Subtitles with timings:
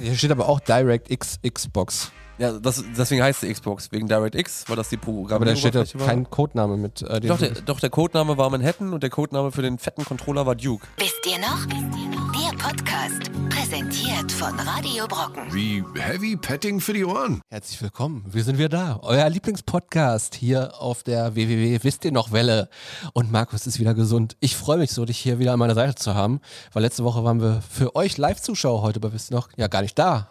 [0.00, 2.10] Hier steht aber auch DirectX Xbox.
[2.38, 5.74] Ja, das, deswegen heißt sie Xbox, wegen DirectX, weil das die Programme Aber da steht
[5.74, 7.02] ja kein Codename mit.
[7.02, 10.46] Äh, doch, der, doch, der Codename war Manhattan und der Codename für den fetten Controller
[10.46, 10.86] war Duke.
[10.96, 12.19] Wisst ihr noch?
[12.50, 15.52] Der Podcast, präsentiert von Radio Brocken.
[15.52, 17.42] Wie Heavy Petting für die Ohren.
[17.48, 18.98] Herzlich willkommen, wir sind wieder da.
[19.02, 21.78] Euer Lieblingspodcast hier auf der www.
[21.82, 22.68] Wisst ihr noch Welle.
[23.12, 24.36] Und Markus ist wieder gesund.
[24.40, 26.40] Ich freue mich so, dich hier wieder an meiner Seite zu haben,
[26.72, 29.82] weil letzte Woche waren wir für euch Live-Zuschauer heute, aber wisst ihr noch, ja gar
[29.82, 30.28] nicht da.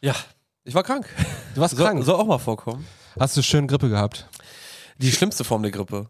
[0.00, 0.14] Ja,
[0.62, 1.08] ich war krank.
[1.56, 2.04] Du warst krank?
[2.04, 2.86] Soll auch mal vorkommen.
[3.18, 4.28] Hast du schön Grippe gehabt?
[4.98, 6.08] Die schlimmste Form der Grippe.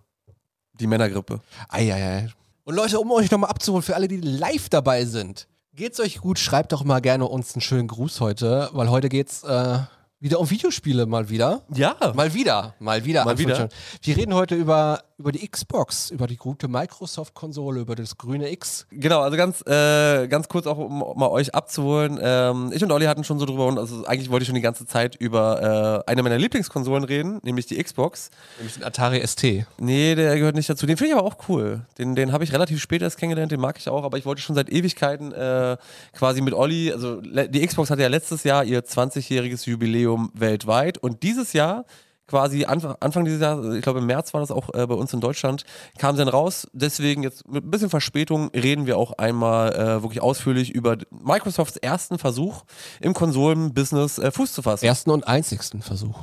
[0.75, 1.41] Die Männergrippe.
[1.71, 2.29] Eieiei.
[2.69, 6.39] Und Leute, um euch nochmal abzuholen, für alle, die live dabei sind, geht's euch gut?
[6.39, 9.79] Schreibt doch mal gerne uns einen schönen Gruß heute, weil heute geht's äh,
[10.21, 11.63] wieder um Videospiele mal wieder.
[11.73, 11.95] Ja.
[12.15, 12.75] Mal wieder.
[12.81, 13.25] Mal wieder.
[13.25, 13.69] Mal wieder.
[14.03, 18.87] Wir reden heute über, über die Xbox, über die gute Microsoft-Konsole, über das grüne X.
[18.91, 22.19] Genau, also ganz, äh, ganz kurz auch, um mal euch abzuholen.
[22.21, 24.61] Ähm, ich und Olli hatten schon so drüber, und also eigentlich wollte ich schon die
[24.61, 28.31] ganze Zeit über äh, eine meiner Lieblingskonsolen reden, nämlich die Xbox.
[28.59, 29.45] Nämlich den Atari ST.
[29.79, 30.87] Nee, der gehört nicht dazu.
[30.87, 31.83] Den finde ich aber auch cool.
[31.97, 34.43] Den, den habe ich relativ spät erst kennengelernt, den mag ich auch, aber ich wollte
[34.43, 35.77] schon seit Ewigkeiten äh,
[36.13, 40.99] quasi mit Olli, also die Xbox hatte ja letztes Jahr ihr 20-jähriges Jubiläum Jubiläum weltweit.
[40.99, 41.85] Und dieses Jahr
[42.27, 45.21] quasi Anfang, dieses Jahres, ich glaube im März war das auch äh, bei uns in
[45.21, 45.65] Deutschland,
[45.97, 46.69] kam sie dann raus.
[46.73, 51.77] Deswegen jetzt mit ein bisschen Verspätung reden wir auch einmal äh, wirklich ausführlich über Microsofts
[51.79, 52.65] ersten Versuch
[53.01, 54.85] im Konsolenbusiness äh, Fuß zu fassen.
[54.85, 56.21] Ersten und einzigsten Versuch.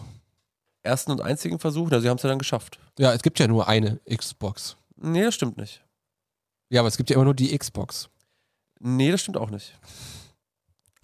[0.84, 2.78] Ersten und einzigen Versuch, na, sie haben es ja dann geschafft.
[3.00, 4.78] Ja, es gibt ja nur eine Xbox.
[4.98, 5.84] Nee, das stimmt nicht.
[6.70, 8.10] Ja, aber es gibt ja immer nur die Xbox.
[8.80, 9.74] Nee, das stimmt auch nicht.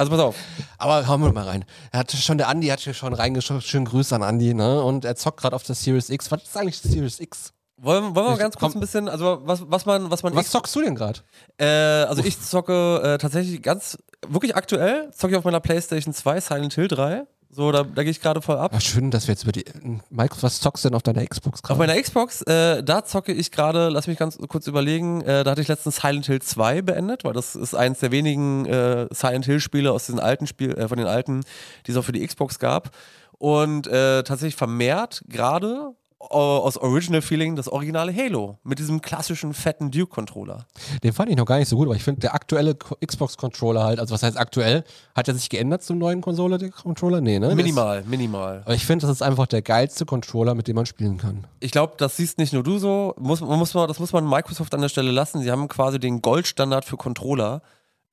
[0.02, 0.36] Also pass auf.
[0.80, 1.64] Aber hauen wir mal rein.
[1.92, 3.62] Er hat schon, der Andi hat hier schon reingeschaut.
[3.62, 4.82] Schönen Grüße an Andi, ne?
[4.82, 6.32] Und er zockt gerade auf der Series X.
[6.32, 7.54] Was ist eigentlich die Series X?
[7.78, 10.34] Wollen, wollen wir mal ganz kurz ein bisschen, also was, was man, was man.
[10.34, 11.20] Was zockst du denn gerade?
[11.60, 16.42] Äh, also ich zocke äh, tatsächlich ganz, wirklich aktuell, zocke ich auf meiner Playstation 2
[16.42, 17.28] Silent Hill 3.
[17.54, 18.72] So, da, da gehe ich gerade voll ab.
[18.74, 19.66] Ach, schön, dass wir jetzt über die.
[20.10, 21.74] Mike, was zockst du denn auf deiner Xbox gerade?
[21.74, 25.52] Auf meiner Xbox, äh, da zocke ich gerade, lass mich ganz kurz überlegen, äh, da
[25.52, 29.45] hatte ich letztens Silent Hill 2 beendet, weil das ist eines der wenigen äh, Silent
[29.45, 31.44] Hill-Spiele aus diesen alten Spiel, äh, von den alten,
[31.86, 32.92] die es auch für die Xbox gab.
[33.38, 35.94] Und äh, tatsächlich vermehrt gerade
[36.30, 40.65] aus Original Feeling das originale Halo mit diesem klassischen fetten Duke-Controller.
[41.04, 43.99] Den fand ich noch gar nicht so gut, aber ich finde der aktuelle Xbox-Controller halt,
[43.99, 44.83] also was heißt aktuell?
[45.15, 47.21] Hat er sich geändert zum neuen Konsole, der Controller?
[47.21, 47.55] Nee, ne?
[47.55, 48.61] Minimal, minimal.
[48.65, 51.45] Aber ich finde, das ist einfach der geilste Controller, mit dem man spielen kann.
[51.60, 53.14] Ich glaube, das siehst nicht nur du so.
[53.20, 55.42] Muss, muss man, das muss man Microsoft an der Stelle lassen.
[55.42, 57.61] Sie haben quasi den Goldstandard für Controller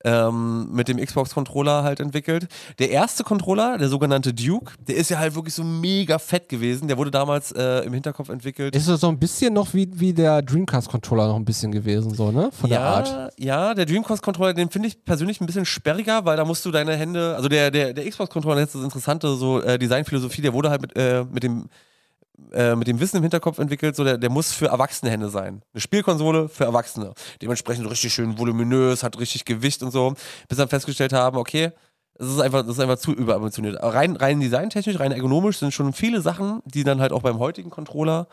[0.05, 2.47] ähm, mit dem Xbox-Controller halt entwickelt.
[2.79, 6.87] Der erste Controller, der sogenannte Duke, der ist ja halt wirklich so mega fett gewesen.
[6.87, 8.75] Der wurde damals äh, im Hinterkopf entwickelt.
[8.75, 12.49] Ist so ein bisschen noch wie, wie der Dreamcast-Controller noch ein bisschen gewesen, so, ne?
[12.51, 13.33] Von ja, der Art.
[13.37, 16.95] Ja, der Dreamcast-Controller, den finde ich persönlich ein bisschen sperriger, weil da musst du deine
[16.95, 20.69] Hände, also der, der, der Xbox-Controller, das ist das interessante so äh, Designphilosophie, der wurde
[20.69, 21.69] halt mit, äh, mit dem
[22.51, 25.61] äh, mit dem Wissen im Hinterkopf entwickelt, so der, der muss für erwachsene Hände sein.
[25.73, 27.13] Eine Spielkonsole für Erwachsene.
[27.41, 30.13] Dementsprechend richtig schön voluminös, hat richtig Gewicht und so.
[30.47, 31.71] Bis dann festgestellt haben, okay,
[32.15, 33.81] das ist einfach, das ist einfach zu überambitioniert.
[33.81, 37.69] Rein, rein designtechnisch, rein ergonomisch sind schon viele Sachen, die dann halt auch beim heutigen
[37.69, 38.27] Controller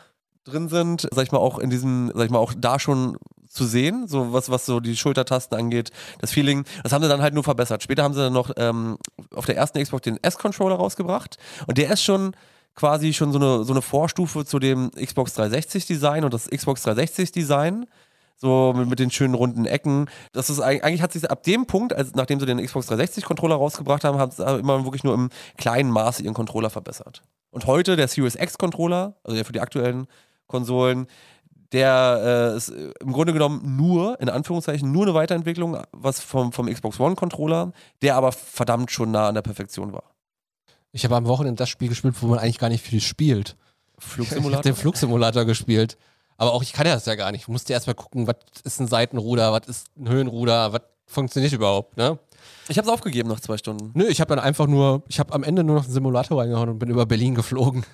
[0.47, 3.16] drin sind, sag ich mal, auch in diesem, sag ich mal, auch da schon
[3.49, 5.91] zu sehen, so was, was so die Schultertasten angeht,
[6.21, 7.83] das Feeling, das haben sie dann halt nur verbessert.
[7.83, 8.99] Später haben sie dann noch ähm,
[9.34, 12.33] auf der ersten Xbox den S-Controller rausgebracht und der ist schon,
[12.76, 16.82] quasi schon so eine, so eine Vorstufe zu dem Xbox 360 Design und das Xbox
[16.82, 17.87] 360 Design.
[18.38, 20.10] So mit, mit den schönen runden Ecken.
[20.32, 23.56] Das ist eigentlich hat sich ab dem Punkt, als nachdem sie den Xbox 360 Controller
[23.56, 27.22] rausgebracht haben, haben sie immer wirklich nur im kleinen Maße ihren Controller verbessert.
[27.50, 30.06] Und heute der Series X Controller, also der für die aktuellen
[30.48, 31.06] Konsolen,
[31.72, 36.66] der äh, ist im Grunde genommen nur, in Anführungszeichen, nur eine Weiterentwicklung was vom, vom
[36.66, 37.72] Xbox One Controller,
[38.03, 40.16] der aber verdammt schon nah an der Perfektion war.
[40.97, 43.55] Ich habe am Wochenende das Spiel gespielt, wo man eigentlich gar nicht viel spielt.
[43.99, 44.51] Flugsimulator?
[44.51, 45.99] Ich habe den Flugsimulator gespielt.
[46.39, 47.43] Aber auch ich kann ja das ja gar nicht.
[47.43, 51.53] Ich musste erst mal gucken, was ist ein Seitenruder, was ist ein Höhenruder, was funktioniert
[51.53, 52.19] überhaupt, ne?
[52.69, 53.91] Ich habe es aufgegeben nach zwei Stunden.
[53.93, 56.71] Nö, ich habe dann einfach nur, ich habe am Ende nur noch einen Simulator reingehauen
[56.71, 57.84] und bin über Berlin geflogen.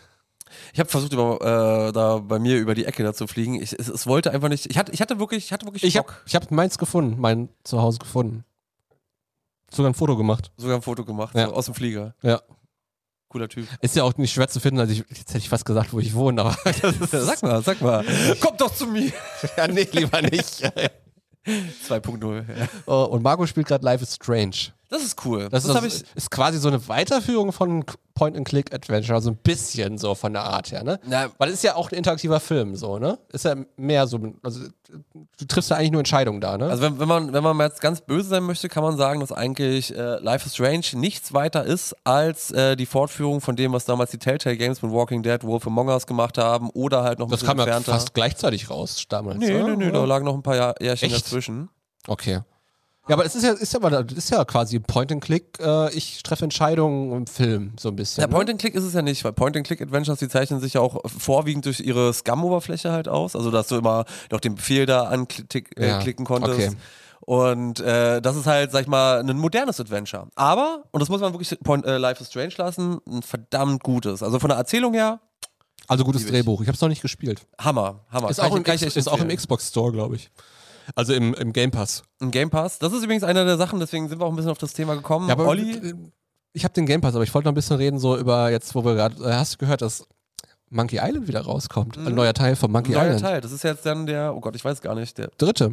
[0.72, 1.40] Ich habe versucht, über,
[1.88, 3.60] äh, da bei mir über die Ecke da zu fliegen.
[3.60, 4.66] Ich, es, es, wollte einfach nicht.
[4.66, 7.98] Ich hatte, ich hatte wirklich, ich hatte wirklich Ich habe hab meins gefunden, mein Zuhause
[7.98, 8.44] gefunden.
[9.70, 10.52] Sogar ein Foto gemacht.
[10.56, 11.46] Sogar ein Foto gemacht, ja.
[11.46, 12.14] so aus dem Flieger.
[12.22, 12.42] Ja.
[13.32, 13.66] Cooler Typ.
[13.80, 14.78] Ist ja auch nicht schwer zu finden.
[14.78, 16.56] Also ich, jetzt hätte ich fast gesagt, wo ich wohne, aber
[17.10, 18.04] sag mal, sag mal.
[18.40, 19.10] Kommt doch zu mir.
[19.56, 20.62] ja, nee, lieber nicht.
[21.46, 22.44] 2.0.
[22.56, 22.68] Ja.
[22.86, 24.72] Oh, und Marco spielt gerade Life is Strange.
[24.92, 25.48] Das ist cool.
[25.48, 27.82] Das, Das, ist, ist quasi so eine Weiterführung von
[28.14, 31.00] Point-and-Click-Adventure, so ein bisschen so von der Art her, ne?
[31.06, 33.18] Na, Weil es ist ja auch ein interaktiver Film, so, ne?
[33.32, 34.60] Ist ja mehr so, also
[35.38, 36.66] du triffst ja eigentlich nur Entscheidungen da, ne?
[36.66, 39.20] Also wenn, wenn man wenn man mal jetzt ganz böse sein möchte, kann man sagen,
[39.20, 43.72] dass eigentlich äh, Life is Strange nichts weiter ist als äh, die Fortführung von dem,
[43.72, 47.18] was damals die Telltale Games mit Walking Dead, Wolf Among Us gemacht haben oder halt
[47.18, 49.38] noch ein das bisschen kam ja fast gleichzeitig raus damals.
[49.38, 49.74] Nee, oder?
[49.74, 51.24] nee, nee, da lagen noch ein paar Jahr, Jährchen Echt?
[51.24, 51.70] dazwischen.
[52.06, 52.40] Okay.
[53.08, 57.12] Ja, aber es ist ja, ist ja, ist ja quasi Point-and-Click, äh, ich treffe Entscheidungen
[57.12, 58.22] im Film, so ein bisschen.
[58.22, 58.32] Ja, ne?
[58.32, 62.12] Point-and-Click ist es ja nicht, weil Point-and-Click-Adventures, die zeichnen sich ja auch vorwiegend durch ihre
[62.14, 63.34] Scum-Oberfläche halt aus.
[63.34, 66.68] Also, dass du immer noch den Befehl da anklicken äh, Ja, konntest.
[66.68, 66.76] okay.
[67.24, 70.28] Und äh, das ist halt, sag ich mal, ein modernes Adventure.
[70.34, 74.22] Aber, und das muss man wirklich Point, äh, Life is Strange lassen, ein verdammt gutes.
[74.22, 75.20] Also von der Erzählung her,
[75.88, 76.26] Also gutes.
[76.26, 76.60] Drehbuch.
[76.62, 77.46] Ich habe es noch nicht gespielt.
[77.58, 78.30] Hammer, Hammer.
[78.30, 79.28] Ist, auch im, ist auch im.
[79.28, 80.30] Xbox Store, glaube ich.
[80.94, 82.02] Also im, im Game Pass.
[82.20, 82.78] Im Game Pass.
[82.78, 84.94] Das ist übrigens eine der Sachen, deswegen sind wir auch ein bisschen auf das Thema
[84.94, 85.28] gekommen.
[85.28, 85.94] Ja, aber Olli, äh,
[86.52, 88.74] ich habe den Game Pass, aber ich wollte noch ein bisschen reden, so über jetzt,
[88.74, 89.16] wo wir gerade.
[89.24, 90.06] Äh, hast du gehört, dass
[90.70, 91.98] Monkey Island wieder rauskommt?
[91.98, 92.96] Ein neuer Teil von Monkey Mhm.
[92.96, 93.20] neuer Island.
[93.22, 93.40] Teil.
[93.40, 95.72] Das ist jetzt dann der, oh Gott, ich weiß gar nicht, der Dritte.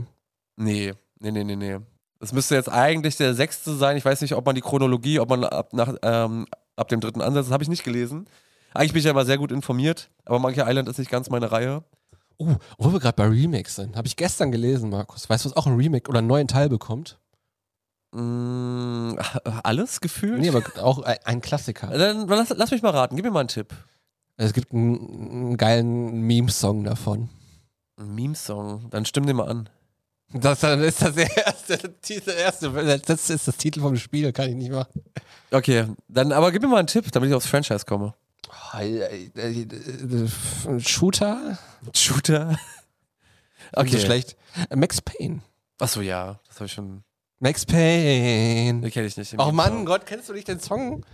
[0.57, 1.77] Nee, nee, nee, nee, nee.
[2.19, 3.95] Das müsste jetzt eigentlich der sechste sein.
[3.95, 7.21] Ich weiß nicht, ob man die Chronologie, ob man ab, nach, ähm, ab dem dritten
[7.21, 7.47] ansetzt.
[7.47, 8.27] Das habe ich nicht gelesen.
[8.73, 11.51] Eigentlich bin ich ja immer sehr gut informiert, aber Monkey Island ist nicht ganz meine
[11.51, 11.81] Reihe.
[12.41, 13.97] Oh, wo wir gerade bei Remakes sind.
[13.97, 15.29] Habe ich gestern gelesen, Markus.
[15.29, 17.19] Weißt du, was auch ein Remake oder einen neuen Teil bekommt?
[18.11, 19.15] Mm,
[19.61, 20.39] alles gefühlt?
[20.39, 21.87] Nee, aber auch ein, Klassiker.
[21.97, 23.75] Dann lass, lass mich mal raten, gib mir mal einen Tipp.
[24.37, 27.29] Es gibt einen, einen geilen Meme-Song davon.
[27.97, 29.69] Ein Meme-Song, dann stimm den mal an.
[30.31, 34.71] Das ist das erste, Titel, erste, das ist das Titel vom Spiel, kann ich nicht
[34.71, 35.03] machen.
[35.51, 38.13] Okay, dann aber gib mir mal einen Tipp, damit ich aufs Franchise komme.
[40.79, 41.57] Shooter?
[41.93, 42.59] Shooter.
[43.73, 43.89] Okay.
[43.89, 44.35] So schlecht.
[44.75, 45.41] Max Payne.
[45.79, 47.03] Achso, ja, das habe ich schon.
[47.39, 48.81] Max Payne.
[48.81, 49.35] Den kenne ich nicht.
[49.37, 49.51] Oh.
[49.51, 51.05] Mann, Gott, kennst du nicht den Song?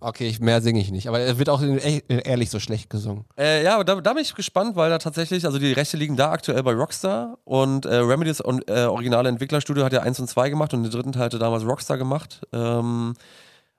[0.00, 1.08] Okay, ich, mehr singe ich nicht.
[1.08, 1.62] Aber er wird auch
[2.08, 3.24] ehrlich so schlecht gesungen.
[3.38, 6.16] Äh, ja, aber da, da bin ich gespannt, weil da tatsächlich, also die Rechte liegen
[6.16, 10.28] da aktuell bei Rockstar und äh, Remedys on, äh, originale Entwicklerstudio hat ja 1 und
[10.28, 12.42] 2 gemacht und den dritten Teil hatte damals Rockstar gemacht.
[12.52, 13.14] Ähm,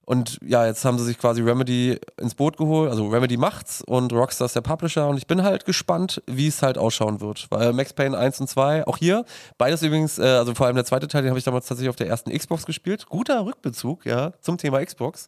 [0.09, 2.89] und ja, jetzt haben sie sich quasi Remedy ins Boot geholt.
[2.89, 6.61] Also Remedy macht's und Rockstar ist der Publisher und ich bin halt gespannt, wie es
[6.61, 7.47] halt ausschauen wird.
[7.49, 9.25] Weil Max Payne 1 und 2, auch hier,
[9.57, 11.97] beides übrigens, äh, also vor allem der zweite Teil, den habe ich damals tatsächlich auf
[11.97, 13.07] der ersten Xbox gespielt.
[13.09, 15.27] Guter Rückbezug, ja, zum Thema Xbox.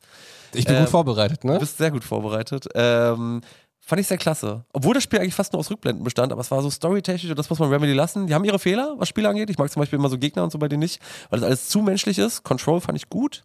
[0.54, 1.56] Ich bin Ähm, gut vorbereitet, ne?
[1.56, 2.70] Du bist sehr gut vorbereitet.
[2.74, 3.42] Ähm,
[3.81, 4.64] fand ich sehr klasse.
[4.72, 7.38] Obwohl das Spiel eigentlich fast nur aus Rückblenden bestand, aber es war so storytechnisch und
[7.38, 8.28] das muss man Remedy lassen.
[8.28, 9.50] Die haben ihre Fehler, was Spiele angeht.
[9.50, 11.68] Ich mag zum Beispiel immer so Gegner und so bei denen nicht, weil das alles
[11.68, 12.44] zu menschlich ist.
[12.44, 13.44] Control fand ich gut.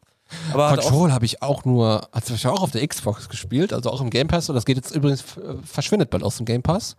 [0.53, 3.91] Aber hat Control habe ich auch nur, also ich auch auf der Xbox gespielt, also
[3.91, 4.49] auch im Game Pass.
[4.49, 6.97] Und das geht jetzt übrigens, äh, verschwindet bald aus dem Game Pass.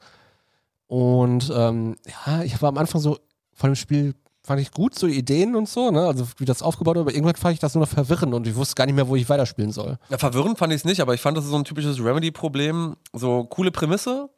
[0.87, 1.95] Und ähm,
[2.25, 3.17] ja, ich war am Anfang so
[3.53, 4.13] von dem Spiel,
[4.43, 6.05] fand ich gut, so Ideen und so, ne?
[6.05, 8.55] Also wie das aufgebaut wird, aber irgendwann fand ich das nur noch verwirrend und ich
[8.55, 9.97] wusste gar nicht mehr, wo ich weiterspielen soll.
[10.09, 12.95] ja, verwirrend fand ich es nicht, aber ich fand, das ist so ein typisches Remedy-Problem.
[13.13, 14.29] So coole Prämisse,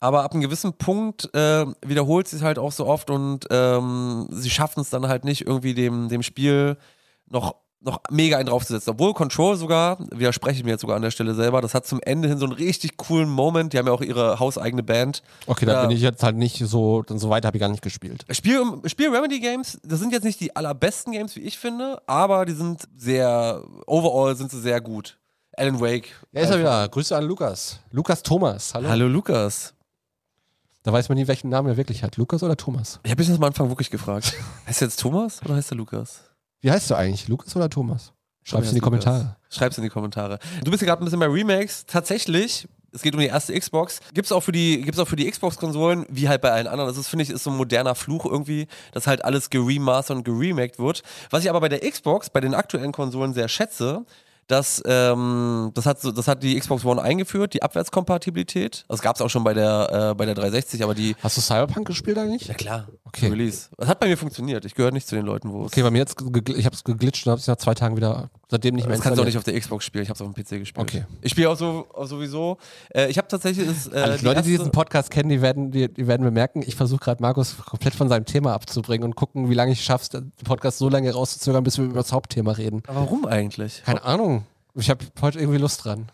[0.00, 4.28] aber ab einem gewissen Punkt äh, wiederholt sie es halt auch so oft und ähm,
[4.30, 6.78] sie schaffen es dann halt nicht, irgendwie dem, dem Spiel
[7.28, 8.92] noch noch mega einen draufzusetzen.
[8.92, 12.00] Obwohl Control sogar, widerspreche ich mir jetzt sogar an der Stelle selber, das hat zum
[12.02, 13.72] Ende hin so einen richtig coolen Moment.
[13.72, 15.22] Die haben ja auch ihre hauseigene Band.
[15.46, 17.82] Okay, da bin ich jetzt halt nicht so, dann so weit habe ich gar nicht
[17.82, 18.24] gespielt.
[18.30, 22.44] Spiel, Spiel Remedy Games, das sind jetzt nicht die allerbesten Games, wie ich finde, aber
[22.44, 25.18] die sind sehr, overall sind sie sehr gut.
[25.56, 26.08] Alan Wake.
[26.32, 26.88] Ja, ist er wieder.
[26.88, 27.78] Grüße an Lukas.
[27.92, 28.74] Lukas Thomas.
[28.74, 28.88] Hallo.
[28.88, 29.74] Hallo Lukas.
[30.82, 32.16] Da weiß man nie, welchen Namen er wirklich hat.
[32.16, 33.00] Lukas oder Thomas?
[33.04, 34.34] Ich habe mich das am Anfang wirklich gefragt.
[34.66, 36.33] heißt er jetzt Thomas oder heißt er Lukas?
[36.64, 37.28] Wie heißt du eigentlich?
[37.28, 38.14] Lukas oder Thomas?
[38.42, 38.80] Schreib's in die.
[38.80, 39.36] Kommentare.
[39.50, 40.38] Schreib's in die Kommentare.
[40.64, 41.84] Du bist ja gerade ein bisschen bei Remakes.
[41.84, 44.00] Tatsächlich, es geht um die erste Xbox.
[44.14, 46.88] Gibt's auch für die, gibt's auch für die Xbox-Konsolen, wie halt bei allen anderen.
[46.88, 50.24] Das ist, finde ich, ist so ein moderner Fluch irgendwie, dass halt alles geremastert und
[50.24, 51.02] geremaked wird.
[51.28, 54.06] Was ich aber bei der Xbox, bei den aktuellen Konsolen sehr schätze,
[54.46, 58.84] dass ähm, das hat so, das hat die Xbox One eingeführt, die Abwärtskompatibilität.
[58.88, 61.86] Das gab's auch schon bei der äh, bei der 360, aber die Hast du Cyberpunk
[61.86, 62.46] gespielt eigentlich?
[62.46, 63.28] ja klar, Okay.
[63.28, 63.68] Release.
[63.78, 64.64] Das hat bei mir funktioniert.
[64.64, 66.82] Ich gehöre nicht zu den Leuten, wo es Okay, bei mir jetzt, ich habe es
[66.84, 69.26] geglitscht und habe es nach zwei Tagen wieder, seitdem nicht mehr Das kannst du auch
[69.26, 70.78] nicht auf der Xbox spielen, ich habe es auf dem PC gespielt.
[70.78, 71.04] Okay.
[71.22, 72.58] Ich spiele auch so auch sowieso.
[72.92, 75.70] Äh, ich habe tatsächlich das, äh, Alle die Leute, die diesen Podcast kennen, die werden,
[75.70, 79.48] die, die werden bemerken, ich versuche gerade Markus komplett von seinem Thema abzubringen und gucken,
[79.48, 82.82] wie lange ich schaff's, den Podcast so lange rauszuzögern, bis wir über das Hauptthema reden.
[82.88, 83.82] Aber warum eigentlich?
[83.84, 84.33] Keine Ahnung.
[84.74, 86.10] Ich habe heute irgendwie Lust dran.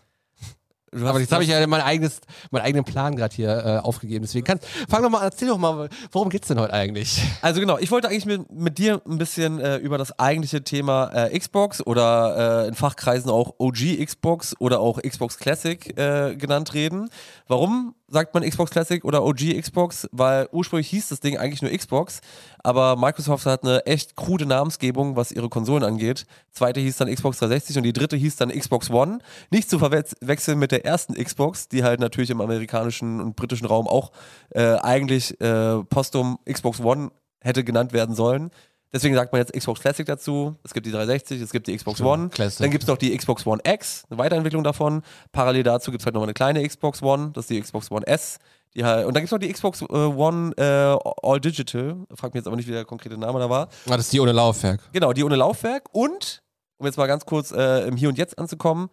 [0.93, 2.19] Aber jetzt habe ich ja mein eigenes,
[2.51, 4.23] meinen eigenen Plan gerade hier äh, aufgegeben.
[4.23, 7.23] Deswegen kannst, fang doch mal an, erzähl doch mal, worum geht's denn heute eigentlich?
[7.41, 11.09] Also genau, ich wollte eigentlich mit, mit dir ein bisschen äh, über das eigentliche Thema
[11.13, 16.73] äh, Xbox oder äh, in Fachkreisen auch OG Xbox oder auch Xbox Classic äh, genannt
[16.73, 17.09] reden.
[17.47, 21.71] Warum sagt man Xbox Classic oder OG Xbox, weil ursprünglich hieß das Ding eigentlich nur
[21.71, 22.19] Xbox,
[22.59, 26.25] aber Microsoft hat eine echt krude Namensgebung, was ihre Konsolen angeht.
[26.51, 29.19] Zweite hieß dann Xbox 360 und die dritte hieß dann Xbox One.
[29.49, 33.87] Nicht zu verwechseln mit der ersten Xbox, die halt natürlich im amerikanischen und britischen Raum
[33.87, 34.11] auch
[34.49, 38.51] äh, eigentlich äh, postum Xbox One hätte genannt werden sollen.
[38.93, 40.55] Deswegen sagt man jetzt Xbox Classic dazu.
[40.63, 42.29] Es gibt die 360, es gibt die Xbox Stimmt, One.
[42.29, 42.59] Classic.
[42.59, 45.01] Dann gibt es noch die Xbox One X, eine Weiterentwicklung davon.
[45.31, 48.05] Parallel dazu gibt es halt noch eine kleine Xbox One, das ist die Xbox One
[48.05, 48.39] S.
[48.73, 51.97] Die halt, und dann gibt es noch die Xbox äh, One äh, All Digital.
[52.15, 53.67] Frag mich jetzt aber nicht, wie der konkrete Name da war.
[53.87, 54.79] Ah, das ist die ohne Laufwerk.
[54.93, 55.89] Genau, die ohne Laufwerk.
[55.91, 56.41] Und,
[56.77, 58.89] um jetzt mal ganz kurz äh, im Hier und Jetzt anzukommen,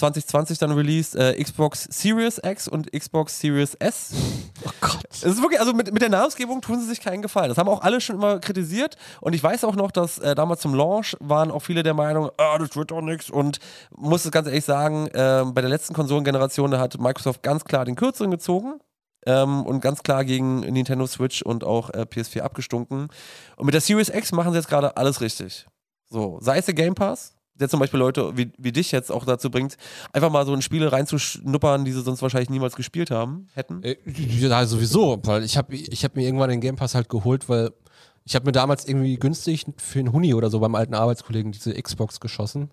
[0.00, 4.12] 2020 dann released äh, Xbox Series X und Xbox Series S.
[4.62, 5.06] Oh Gott.
[5.10, 7.48] Es ist wirklich, also mit, mit der Namensgebung tun sie sich keinen Gefallen.
[7.48, 8.96] Das haben auch alle schon immer kritisiert.
[9.22, 12.30] Und ich weiß auch noch, dass äh, damals zum Launch waren auch viele der Meinung,
[12.36, 13.30] ah, das wird doch nichts.
[13.30, 13.58] Und
[13.96, 17.86] muss es ganz ehrlich sagen, äh, bei der letzten Konsolengeneration, da hat Microsoft ganz klar
[17.86, 18.80] den Kürzeren gezogen.
[19.24, 23.08] Ähm, und ganz klar gegen Nintendo Switch und auch äh, PS4 abgestunken.
[23.56, 25.66] Und mit der Series X machen sie jetzt gerade alles richtig.
[26.10, 29.24] So, sei es der Game Pass, der zum Beispiel Leute wie, wie dich jetzt auch
[29.24, 29.76] dazu bringt,
[30.12, 33.82] einfach mal so in Spiele reinzuschnuppern, die sie sonst wahrscheinlich niemals gespielt haben, hätten.
[33.82, 37.48] Äh, Ja, sowieso, weil ich habe ich hab mir irgendwann den Game Pass halt geholt,
[37.48, 37.70] weil
[38.24, 41.72] ich habe mir damals irgendwie günstig für einen Huni oder so beim alten Arbeitskollegen diese
[41.74, 42.70] Xbox geschossen.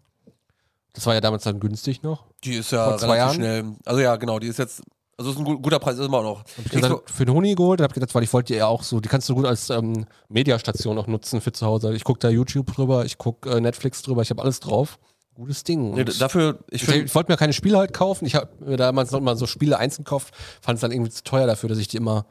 [0.94, 2.26] Das war ja damals dann günstig noch.
[2.44, 3.66] Die ist ja Vor zwei relativ Jahren?
[3.66, 3.76] schnell.
[3.86, 4.82] Also ja, genau, die ist jetzt,
[5.18, 6.40] also ist ein gu- guter Preis, ist immer noch.
[6.58, 8.84] Hab ich dann für einen Huni geholt, hab gedacht, weil ich wollte die ja auch
[8.84, 11.94] so, die kannst du gut als ähm, Mediastation auch nutzen für zu Hause.
[11.96, 15.00] Ich gucke da YouTube drüber, ich gucke äh, Netflix drüber, ich habe alles drauf.
[15.36, 15.94] Gutes Ding.
[15.94, 18.26] Nee, dafür, ich ich, ich wollte mir keine Spiele halt kaufen.
[18.26, 21.24] Ich habe mir damals noch mal so Spiele einzeln gekauft, fand es dann irgendwie zu
[21.24, 22.26] teuer dafür, dass ich die immer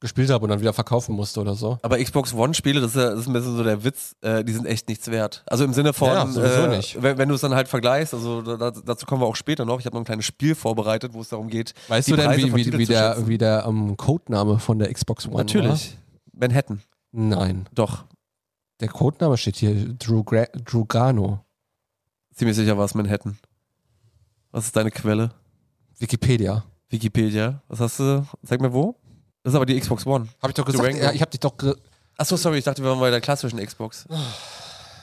[0.00, 1.78] gespielt habe und dann wieder verkaufen musste oder so.
[1.82, 4.52] aber Xbox One-Spiele, das, ist ja- das ist ein bisschen so der Witz, äh, die
[4.52, 5.42] sind echt nichts wert.
[5.46, 8.70] Also im Sinne von, Ja, äh, wenn, wenn du es dann halt vergleichst, also da,
[8.70, 9.80] dazu kommen wir auch später noch.
[9.80, 12.54] Ich habe noch ein kleines Spiel vorbereitet, wo es darum geht, Weißt du denn, wie,
[12.54, 15.96] wie, wie der, wie der ähm, Codename von der Xbox One Natürlich.
[16.32, 17.22] Manhattan, war?
[17.24, 17.66] Nein.
[17.74, 18.04] doch.
[18.80, 21.40] Der Codename steht hier, Drew Gra Drugano.
[22.34, 23.38] Ziemlich sicher war es Manhattan.
[24.50, 25.30] Was ist deine Quelle?
[25.98, 26.64] Wikipedia.
[26.90, 27.62] Wikipedia.
[27.68, 28.26] Was hast du?
[28.42, 28.94] Sag mir wo?
[29.46, 30.26] Das ist aber die Xbox One.
[30.42, 30.92] Habe ich doch gesagt?
[30.96, 31.56] Ja, ich habe dich doch.
[31.56, 31.76] ge-
[32.16, 34.04] Achso, sorry, ich dachte, wir waren bei der klassischen Xbox.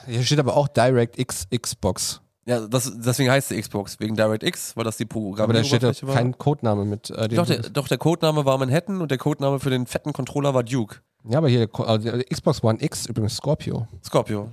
[0.06, 2.20] Hier steht aber auch DirectX Xbox.
[2.44, 5.82] Ja, das, deswegen heißt sie Xbox, wegen DirectX, weil das die Programme Aber da steht
[5.82, 7.08] da kein Codename mit.
[7.08, 10.52] Äh, Doch der, doch, der Codename war Manhattan und der Codename für den fetten Controller
[10.52, 10.96] war Duke.
[11.26, 13.88] ja, aber hier äh, der Xbox One X übrigens Scorpio.
[14.04, 14.50] Scorpio.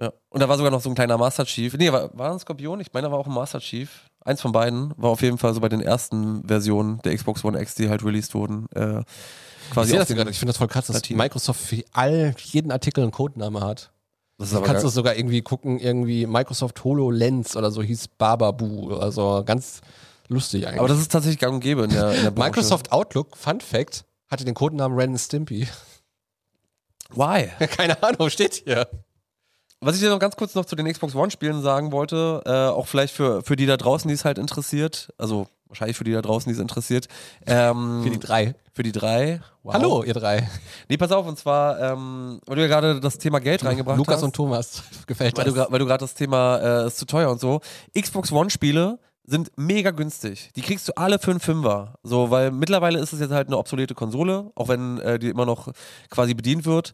[0.00, 0.10] Ja.
[0.30, 1.76] Und da war sogar noch so ein kleiner Master Chief.
[1.76, 2.80] Nee, war, war ein Skorpion?
[2.80, 3.90] Ich meine, da war auch ein Master Chief.
[4.24, 7.60] Eins von beiden war auf jeden Fall so bei den ersten Versionen der Xbox One
[7.60, 8.66] X, die halt released wurden.
[8.74, 10.30] Äh, Ich, quasi sehe auf das gerade.
[10.30, 11.18] ich finde das voll krass, dass Platinen.
[11.22, 13.92] Microsoft für all, jeden Artikel einen Codename hat.
[14.38, 18.94] das ist Du kannst du sogar irgendwie gucken, irgendwie Microsoft HoloLens oder so hieß Bababu.
[18.94, 19.82] Also ganz
[20.28, 20.78] lustig eigentlich.
[20.80, 22.32] aber das ist tatsächlich gang und gäbe in der, in der.
[22.36, 25.68] Microsoft Outlook, Fun Fact, hatte den Codenamen Ren Stimpy.
[27.10, 27.48] Why?
[27.76, 28.88] Keine Ahnung, steht hier.
[29.80, 32.86] Was ich dir noch ganz kurz noch zu den Xbox One-Spielen sagen wollte, äh, auch
[32.86, 36.22] vielleicht für, für die da draußen, die es halt interessiert, also wahrscheinlich für die da
[36.22, 37.06] draußen, die es interessiert,
[37.46, 38.54] ähm, Für die drei.
[38.72, 39.40] für die drei.
[39.62, 39.74] Wow.
[39.74, 40.48] Hallo, ihr drei.
[40.88, 44.16] Nee, pass auf, und zwar, ähm, weil du ja gerade das Thema Geld reingebracht Lukas
[44.16, 44.22] hast.
[44.22, 44.84] und Thomas.
[45.06, 45.54] Gefällt weil das.
[45.54, 47.60] du, weil du gerade das Thema äh, ist zu teuer und so.
[47.98, 50.50] Xbox One-Spiele sind mega günstig.
[50.54, 51.94] Die kriegst du alle für einen Fünfer.
[52.02, 55.46] So, weil mittlerweile ist es jetzt halt eine obsolete Konsole, auch wenn äh, die immer
[55.46, 55.72] noch
[56.10, 56.92] quasi bedient wird.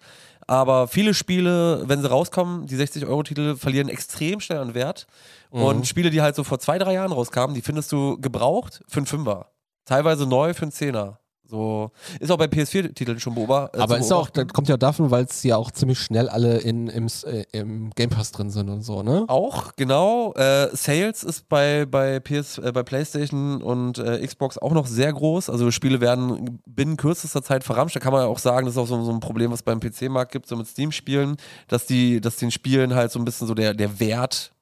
[0.51, 5.07] Aber viele Spiele, wenn sie rauskommen, die 60-Euro-Titel verlieren extrem schnell an Wert.
[5.53, 5.63] Mhm.
[5.63, 8.97] Und Spiele, die halt so vor zwei, drei Jahren rauskamen, die findest du gebraucht für
[8.97, 9.53] einen Fünfer.
[9.85, 11.20] Teilweise neu für einen Zehner.
[11.51, 11.91] So,
[12.21, 13.81] ist auch bei PS4-Titeln schon beobachtet.
[13.81, 16.87] Aber ist auch, das kommt ja davon, weil es ja auch ziemlich schnell alle in,
[16.87, 19.25] im, äh, im Game Pass drin sind und so, ne?
[19.27, 20.33] Auch, genau.
[20.35, 25.13] Äh, Sales ist bei, bei, PS, äh, bei PlayStation und äh, Xbox auch noch sehr
[25.13, 25.51] groß.
[25.51, 27.97] Also Spiele werden binnen kürzester Zeit verramscht.
[27.97, 29.81] Da kann man ja auch sagen, das ist auch so, so ein Problem, was beim
[29.81, 33.55] PC-Markt gibt, so mit Steam-Spielen, dass die, dass den Spielen halt so ein bisschen so
[33.55, 34.53] der, der Wert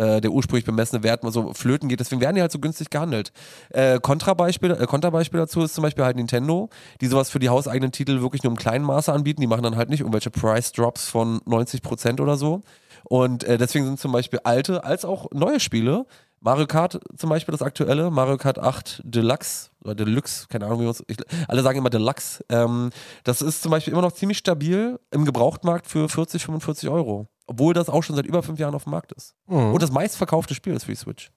[0.00, 2.00] äh, der ursprünglich bemessene Wert mal so flöten geht.
[2.00, 3.32] Deswegen werden die halt so günstig gehandelt.
[3.68, 7.92] Äh, Kontrabeispiel, äh, Konterbeispiel dazu ist zum Beispiel halt Nintendo, die sowas für die hauseigenen
[7.92, 9.40] Titel wirklich nur im kleinen Maße anbieten.
[9.40, 12.62] Die machen dann halt nicht irgendwelche Price Drops von 90% oder so.
[13.04, 16.06] Und äh, deswegen sind zum Beispiel alte als auch neue Spiele,
[16.42, 20.84] Mario Kart zum Beispiel das aktuelle, Mario Kart 8 Deluxe oder Deluxe, keine Ahnung, wie
[20.84, 21.04] man es.
[21.48, 22.42] Alle sagen immer Deluxe.
[22.48, 22.90] Ähm,
[23.24, 27.28] das ist zum Beispiel immer noch ziemlich stabil im Gebrauchtmarkt für 40, 45 Euro.
[27.50, 29.34] Obwohl das auch schon seit über fünf Jahren auf dem Markt ist.
[29.48, 29.74] Mhm.
[29.74, 31.32] Und das meistverkaufte Spiel ist für die Switch.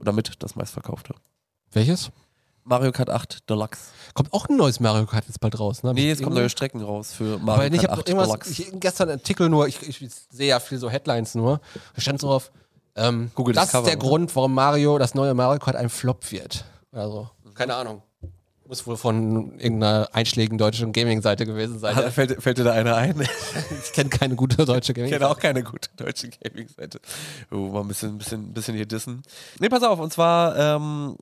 [0.00, 1.14] Oder mit das meistverkaufte.
[1.70, 2.10] Welches?
[2.64, 3.92] Mario Kart 8 Deluxe.
[4.14, 5.90] Kommt auch ein neues Mario Kart jetzt bald raus, ne?
[5.90, 8.28] Hab Nee, ich jetzt kommen neue Strecken raus für Mario ich Kart habe 8 irgendwas,
[8.28, 8.50] Deluxe.
[8.50, 11.60] ich, gestern einen Artikel nur, ich, ich sehe ja viel so Headlines nur,
[11.94, 12.50] da stand so auf,
[12.96, 14.08] ähm, Google das das Cover, ist der oder?
[14.08, 16.64] Grund, warum Mario, das neue Mario Kart ein Flop wird.
[16.90, 18.02] Also, keine Ahnung.
[18.68, 21.94] Muss wohl von irgendeiner einschlägigen deutschen Gaming-Seite gewesen sein.
[21.94, 23.14] Hat- Fällt, fällt dir da einer ein?
[23.84, 25.20] Ich kenne keine gute deutsche Ich Gaming-Seite.
[25.20, 27.00] kenne auch keine gute deutsche Gaming-Seite.
[27.52, 29.22] Oh, mal ein bisschen, bisschen, bisschen hier dissen.
[29.60, 31.16] Nee, pass auf, und zwar, ähm,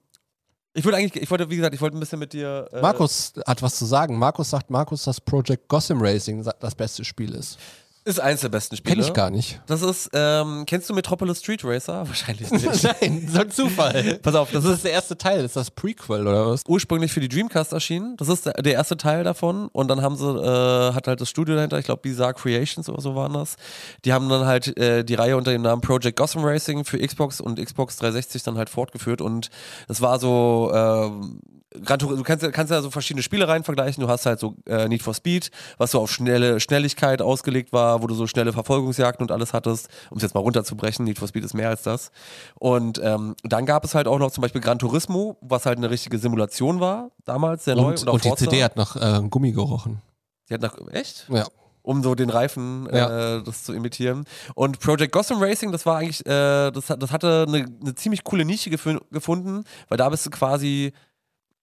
[0.73, 2.69] ich wollte eigentlich, ich wollte, wie gesagt, ich wollte ein bisschen mit dir.
[2.73, 4.19] Äh, Markus hat was zu sagen.
[4.19, 7.59] Markus sagt Markus, dass Project Gotham Racing das beste Spiel ist.
[8.07, 8.97] Ist eins der besten Spiele.
[8.97, 9.63] Kenne ich gar nicht.
[9.67, 12.07] Das ist, ähm, kennst du Metropolis Street Racer?
[12.07, 12.65] Wahrscheinlich nicht.
[13.01, 14.19] Nein, so ein Zufall.
[14.23, 15.43] Pass auf, das ist der erste Teil.
[15.43, 16.65] Ist das Prequel oder was?
[16.69, 18.17] ursprünglich für die Dreamcast erschienen.
[18.19, 19.69] Das ist der, der erste Teil davon.
[19.69, 23.01] Und dann haben sie, äh, hat halt das Studio dahinter, ich glaube Bizarre Creations oder
[23.01, 23.57] so waren das.
[24.05, 27.41] Die haben dann halt äh, die Reihe unter dem Namen Project Gotham Racing für Xbox
[27.41, 29.23] und Xbox 360 dann halt fortgeführt.
[29.23, 29.49] Und
[29.89, 31.41] das war so, ähm,
[31.83, 34.01] Gran Tur- du kannst, ja- kannst ja so verschiedene Spielereien vergleichen.
[34.03, 38.03] Du hast halt so äh, Need for Speed, was so auf schnelle Schnelligkeit ausgelegt war,
[38.03, 41.05] wo du so schnelle Verfolgungsjagden und alles hattest, um es jetzt mal runterzubrechen.
[41.05, 42.11] Need for Speed ist mehr als das.
[42.59, 45.91] Und ähm, dann gab es halt auch noch zum Beispiel Gran Turismo, was halt eine
[45.91, 47.89] richtige Simulation war, damals, sehr neu.
[47.89, 48.45] Und, und die Forza.
[48.45, 50.01] CD hat nach äh, Gummi gerochen.
[50.49, 51.27] Die hat nach, echt?
[51.29, 51.47] Ja.
[51.83, 53.39] um so den Reifen Ja.
[53.39, 54.27] äh, das zu imitieren.
[54.55, 58.45] Und Project Gotham Racing, das war eigentlich, äh, das, das hatte eine, eine ziemlich coole
[58.45, 60.93] Nische gefunden, weil da bist du quasi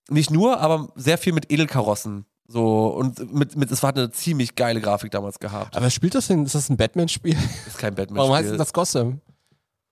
[0.10, 2.26] nicht nur, aber sehr viel mit Edelkarossen.
[2.48, 5.78] So, und mit, mit, es war eine ziemlich geile Grafik damals gehabt.
[5.78, 7.38] Aber spielt das denn, ist das ein Batman-Spiel?
[7.68, 8.18] ist kein Batman.
[8.20, 9.22] Warum heißt denn das Gotham?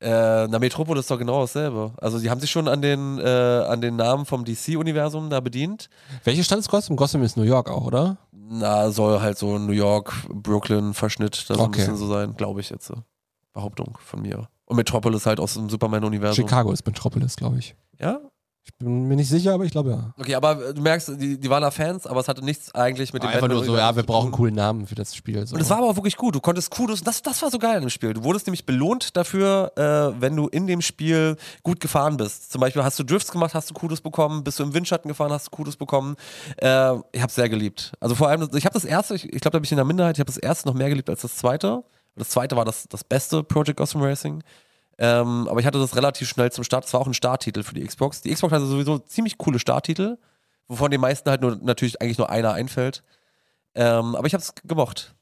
[0.02, 1.94] Äh, na, Metropolis ist doch genau dasselbe.
[1.98, 3.24] Also, die haben sich schon an den, äh,
[3.68, 5.90] an den Namen vom DC-Universum da bedient.
[6.24, 6.96] Welche Stadt ist Gotham?
[6.96, 8.18] Gotham ist New York auch, oder?
[8.32, 11.80] Na, soll halt so New York, Brooklyn-Verschnitt da so ein Okay.
[11.80, 12.88] bisschen so sein, glaube ich jetzt.
[12.88, 12.96] so.
[13.54, 14.48] Behauptung von mir.
[14.66, 16.46] Und Metropolis halt aus dem Superman-Universum.
[16.48, 17.76] Chicago ist Metropolis, glaube ich.
[18.00, 18.20] Ja?
[18.70, 20.14] Ich bin mir nicht sicher, aber ich glaube ja.
[20.20, 23.14] Okay, aber äh, du merkst, die, die waren da Fans, aber es hatte nichts eigentlich
[23.14, 25.46] mit dem Einfach nur so, ja, wir brauchen einen coolen Namen für das Spiel.
[25.48, 25.56] So.
[25.56, 26.36] Und es war aber auch wirklich gut.
[26.36, 28.14] Du konntest Kudos, das, das war so geil dem Spiel.
[28.14, 32.52] Du wurdest nämlich belohnt dafür, äh, wenn du in dem Spiel gut gefahren bist.
[32.52, 35.32] Zum Beispiel hast du Drifts gemacht, hast du Kudos bekommen, bist du im Windschatten gefahren,
[35.32, 36.16] hast du Kudos bekommen.
[36.58, 37.94] Äh, ich habe sehr geliebt.
[38.00, 39.86] Also vor allem, ich habe das erste, ich, ich glaube, da bin ich in der
[39.86, 41.84] Minderheit, ich habe das erste noch mehr geliebt als das zweite.
[42.16, 44.44] Das zweite war das, das beste Project Gotham Racing.
[45.02, 46.84] Ähm, aber ich hatte das relativ schnell zum Start.
[46.84, 48.22] Es war auch ein Starttitel für die Xbox.
[48.22, 50.18] Die Xbox hatte sowieso ziemlich coole Starttitel,
[50.68, 53.04] wovon den meisten halt nur natürlich eigentlich nur einer einfällt.
[53.76, 55.16] Ähm, aber ich habe es gemocht.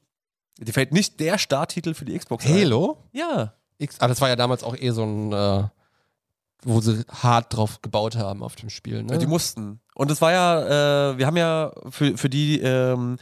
[0.58, 2.52] Dir fällt nicht der Starttitel für die Xbox ein.
[2.52, 2.98] Halo?
[3.12, 3.54] Ja.
[3.78, 5.62] X, ah, das war ja damals auch eh so ein, äh,
[6.64, 9.04] wo sie hart drauf gebaut haben auf dem Spiel.
[9.04, 9.18] Ne?
[9.18, 9.78] Die mussten.
[9.94, 13.18] Und es war ja, äh, wir haben ja für, für die, ähm,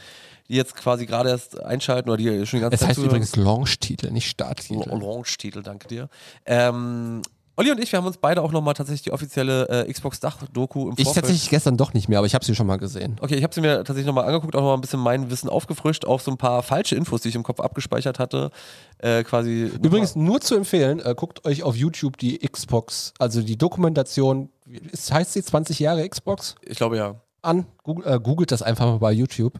[0.49, 3.09] die jetzt quasi gerade erst einschalten oder die schon die ganze es Zeit heißt zuhören-
[3.09, 4.89] übrigens Launch-Titel, nicht Starttitel.
[4.89, 6.09] Orange-Titel, danke dir.
[6.45, 7.21] Ähm,
[7.59, 10.93] Olli und ich, wir haben uns beide auch nochmal tatsächlich die offizielle äh, Xbox-Dach-Doku im
[10.95, 13.15] Ich Vorfeld tatsächlich gestern doch nicht mehr, aber ich habe sie schon mal gesehen.
[13.19, 16.05] Okay, ich habe sie mir tatsächlich nochmal angeguckt, auch nochmal ein bisschen mein Wissen aufgefrischt,
[16.05, 18.51] auch so ein paar falsche Infos, die ich im Kopf abgespeichert hatte.
[18.99, 19.71] Äh, quasi.
[19.81, 24.49] Übrigens nur zu empfehlen, äh, guckt euch auf YouTube die Xbox, also die Dokumentation,
[24.91, 27.15] ist, heißt sie 20 Jahre Xbox Ich glaube ja.
[27.41, 27.65] an.
[27.81, 29.53] Google, äh, googelt das einfach mal bei YouTube.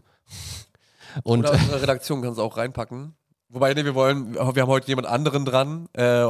[1.22, 3.14] Und Oder unsere Redaktion kann es auch reinpacken.
[3.50, 5.88] Wobei, nee, wir wollen, wir haben heute jemand anderen dran.
[5.94, 6.24] Äh,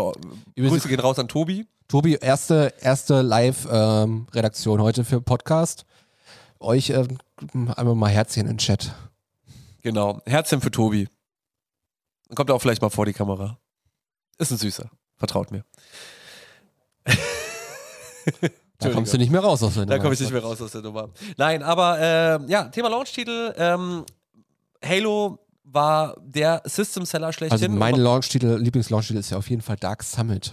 [0.57, 1.67] Grüße gehen raus an Tobi.
[1.89, 5.85] Tobi, erste, erste Live-Redaktion heute für Podcast.
[6.61, 7.07] Euch äh,
[7.77, 8.93] einmal mal Herzchen in den Chat.
[9.83, 10.21] Genau.
[10.27, 11.09] Herzchen für Tobi.
[12.29, 13.59] Dann kommt er auch vielleicht mal vor die Kamera.
[14.39, 14.91] Ist ein Süßer.
[15.17, 15.65] Vertraut mir.
[18.79, 20.03] Da kommst du nicht mehr raus aus der Da Nummer.
[20.03, 21.09] komme ich nicht mehr raus aus der Nummer.
[21.37, 23.53] Nein, aber äh, ja, Thema Launch-Titel.
[23.57, 24.05] Ähm,
[24.85, 27.53] Halo war der System-Seller schlechthin.
[27.63, 30.53] Also mein Launch-Titel, Lieblings-Launch-Titel ist ja auf jeden Fall Dark Summit.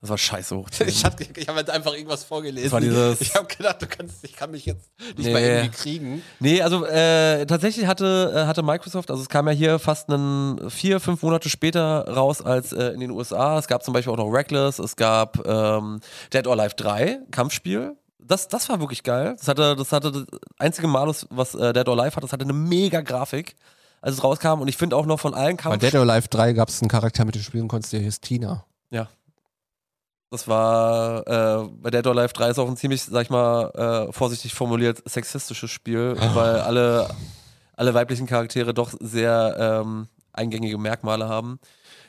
[0.00, 0.68] das war scheiße hoch.
[0.86, 3.16] Ich habe hab jetzt einfach irgendwas vorgelesen.
[3.20, 5.32] Ich habe gedacht, du kannst, ich kann mich jetzt nicht Nee.
[5.32, 6.22] mal irgendwie kriegen.
[6.40, 10.70] Nee, also äh, tatsächlich hatte, äh, hatte Microsoft, also es kam ja hier fast einen,
[10.70, 13.58] vier, fünf Monate später raus als äh, in den USA.
[13.58, 16.00] Es gab zum Beispiel auch noch Reckless, es gab ähm,
[16.32, 17.96] Dead or Alive 3, Kampfspiel.
[18.26, 19.36] Das, das war wirklich geil.
[19.38, 20.24] Das hatte das, hatte das
[20.58, 23.54] einzige Mal, was äh, Dead or Alive hat, das hatte eine mega Grafik,
[24.00, 24.60] als es rauskam.
[24.60, 25.92] Und ich finde auch noch von allen Bei Kampfspielen.
[25.92, 28.20] Dead or Alive 3 gab es einen Charakter, mit dem du spielen konntest, der hieß
[28.20, 28.64] Tina.
[28.90, 29.08] Ja.
[30.30, 34.08] Das war, äh, bei Dead or Alive 3 ist auch ein ziemlich, sag ich mal,
[34.08, 37.08] äh, vorsichtig formuliert, sexistisches Spiel, weil alle,
[37.76, 41.60] alle weiblichen Charaktere doch sehr ähm, eingängige Merkmale haben.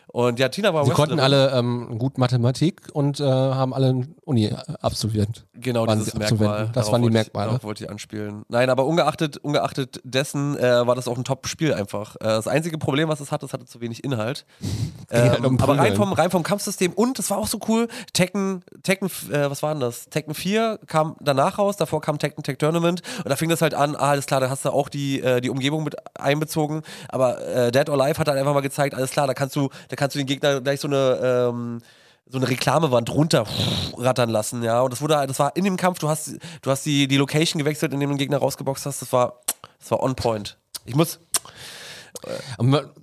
[0.08, 1.10] Und ja, Tina war Sie Wrestlerin.
[1.10, 5.46] konnten alle ähm, gut Mathematik und äh, haben alle Uni absolviert.
[5.54, 6.14] Genau, waren dieses.
[6.16, 6.70] Merkmal.
[6.74, 7.48] Das waren die Merkmale.
[7.48, 8.44] Darauf wollte ich anspielen.
[8.50, 12.16] Nein, aber ungeachtet, ungeachtet dessen äh, war das auch ein Top-Spiel einfach.
[12.16, 14.46] Äh, das einzige Problem, was es hatte, es hatte zu wenig Inhalt.
[15.12, 17.88] halt Ähm, um aber rein vom, rein vom Kampfsystem und das war auch so cool.
[18.14, 20.10] Tekken, Tekken, äh, was war denn das?
[20.10, 23.74] Tekken 4 kam danach raus, davor kam Tekken Tech Tournament und da fing das halt
[23.74, 26.82] an, ah, alles klar, da hast du auch die, äh, die Umgebung mit einbezogen.
[27.10, 29.70] Aber äh, Dead or Alive hat halt einfach mal gezeigt, alles klar, da kannst du,
[29.90, 31.82] da kannst du den Gegner gleich so eine ähm,
[32.28, 34.82] so eine Reklamewand runterrattern lassen, ja.
[34.82, 37.60] Und das wurde das war in dem Kampf, du hast, du hast die, die Location
[37.60, 39.42] gewechselt, in dem du den Gegner rausgeboxt hast, das war,
[39.80, 40.58] das war on point.
[40.86, 41.20] Ich muss,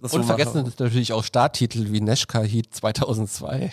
[0.00, 3.70] Das und vergessen ist natürlich auch Starttitel wie Nashka Heat 2002.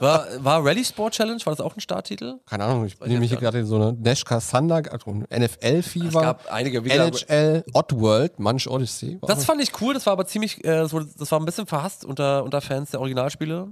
[0.00, 2.38] war, war Rally Sport Challenge, war das auch ein Starttitel?
[2.46, 5.56] Keine Ahnung, ich ich bin nämlich hier gerade in so eine Nashka Thunder, also NFL
[5.60, 7.06] Es Fever, gab einige wieder.
[7.06, 9.18] NHL, Oddworld, Munch Odyssey.
[9.22, 11.66] Das fand ich cool, das war aber ziemlich, äh, das, wurde, das war ein bisschen
[11.66, 13.68] verhasst unter, unter Fans der Originalspiele.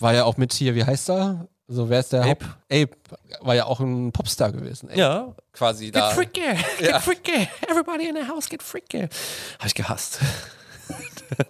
[0.00, 1.48] war ja auch mit hier, wie heißt er?
[1.70, 2.46] So, wer ist der Ape.
[2.46, 2.46] Haupt?
[2.72, 2.90] Ape
[3.42, 4.88] war ja auch ein Popstar gewesen.
[4.88, 4.98] Ape.
[4.98, 5.34] Ja.
[5.52, 6.10] Quasi da.
[6.10, 6.40] freaky,
[6.78, 9.08] get freaky, everybody in the house get freaky.
[9.58, 10.20] Hab ich gehasst.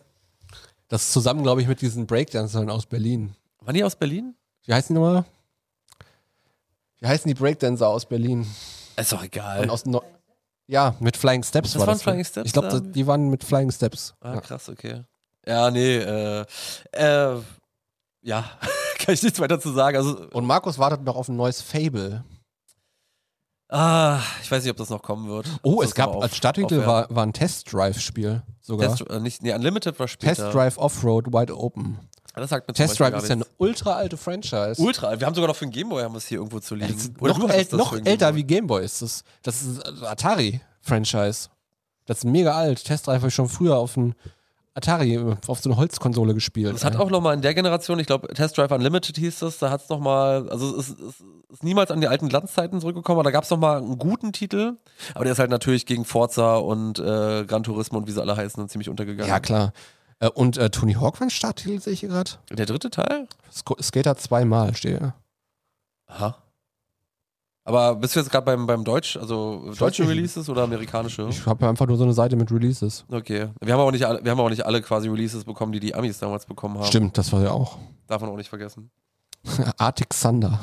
[0.88, 3.34] Das ist zusammen, glaube ich, mit diesen Breakdancern aus Berlin.
[3.68, 4.34] Waren die aus Berlin?
[4.64, 5.26] Wie heißen die nochmal?
[7.00, 8.46] Wie heißen die Breakdancer aus Berlin?
[8.96, 9.68] Ist doch Und egal.
[9.68, 10.02] aus no
[10.66, 12.02] ja, mit Flying Steps Das war waren das.
[12.02, 14.14] Flying Steps Ich glaube, die waren mit Flying Steps.
[14.20, 14.40] Ah, Ja.
[14.40, 15.04] krass, okay.
[15.46, 16.46] Ja, nee, äh,
[16.92, 17.36] äh,
[18.22, 18.50] ja,
[19.00, 19.98] kann ich nichts weiter zu sagen.
[19.98, 22.24] Also, Und Markus wartet noch auf ein neues Fable.
[23.68, 25.46] ah, ich weiß nicht, ob das noch kommen wird.
[25.62, 26.86] Oh, es gab auf- als Starttitel aufwärmen.
[26.86, 28.96] war, war ein Test Drive-Spiel sogar.
[28.96, 30.34] Test, äh, nicht, nee, Unlimited war später.
[30.34, 31.98] Test Drive Offroad Wide Open.
[32.40, 34.80] Das sagt mir Test Drive ist ja eine ultra alte Franchise.
[34.80, 35.18] Ultra.
[35.18, 36.94] Wir haben sogar noch für einen Gameboy haben wir es hier irgendwo zu liegen.
[36.94, 39.24] Ist Oder noch das noch älter wie Gameboy ist das.
[39.42, 41.48] Das ist ein Atari-Franchise.
[42.06, 42.84] Das ist mega alt.
[42.84, 44.14] Test Drive habe ich schon früher auf ein
[44.78, 46.72] Atari, auf so eine Holzkonsole gespielt.
[46.72, 49.70] Das hat auch nochmal in der Generation, ich glaube, Test Drive Unlimited hieß das, da
[49.70, 51.20] hat es nochmal, also es ist, es
[51.50, 54.76] ist niemals an die alten Glanzzeiten zurückgekommen, aber da gab es nochmal einen guten Titel,
[55.14, 58.36] aber der ist halt natürlich gegen Forza und äh, Gran Turismo und wie sie alle
[58.36, 59.28] heißen, dann ziemlich untergegangen.
[59.28, 59.72] Ja, klar.
[60.20, 62.30] Äh, Und äh, Tony Hawk war ein Starttitel, sehe ich hier gerade.
[62.50, 63.28] Der dritte Teil?
[63.52, 65.14] Sk Skater zweimal steht hier.
[66.06, 66.36] Aha.
[67.64, 70.08] Aber bist du jetzt gerade beim, beim Deutsch, also weiß deutsche.
[70.08, 71.28] Releases oder amerikanische?
[71.28, 73.04] Ich habe einfach nur so eine Seite mit Releases.
[73.10, 73.48] Okay.
[73.60, 75.94] Wir haben, aber nicht alle, wir haben auch nicht alle quasi Releases bekommen, die die
[75.94, 76.86] Amis damals bekommen haben.
[76.86, 77.76] Stimmt, das war ja auch.
[78.06, 78.90] Darf man auch nicht vergessen.
[79.76, 80.58] Arctic Thunder.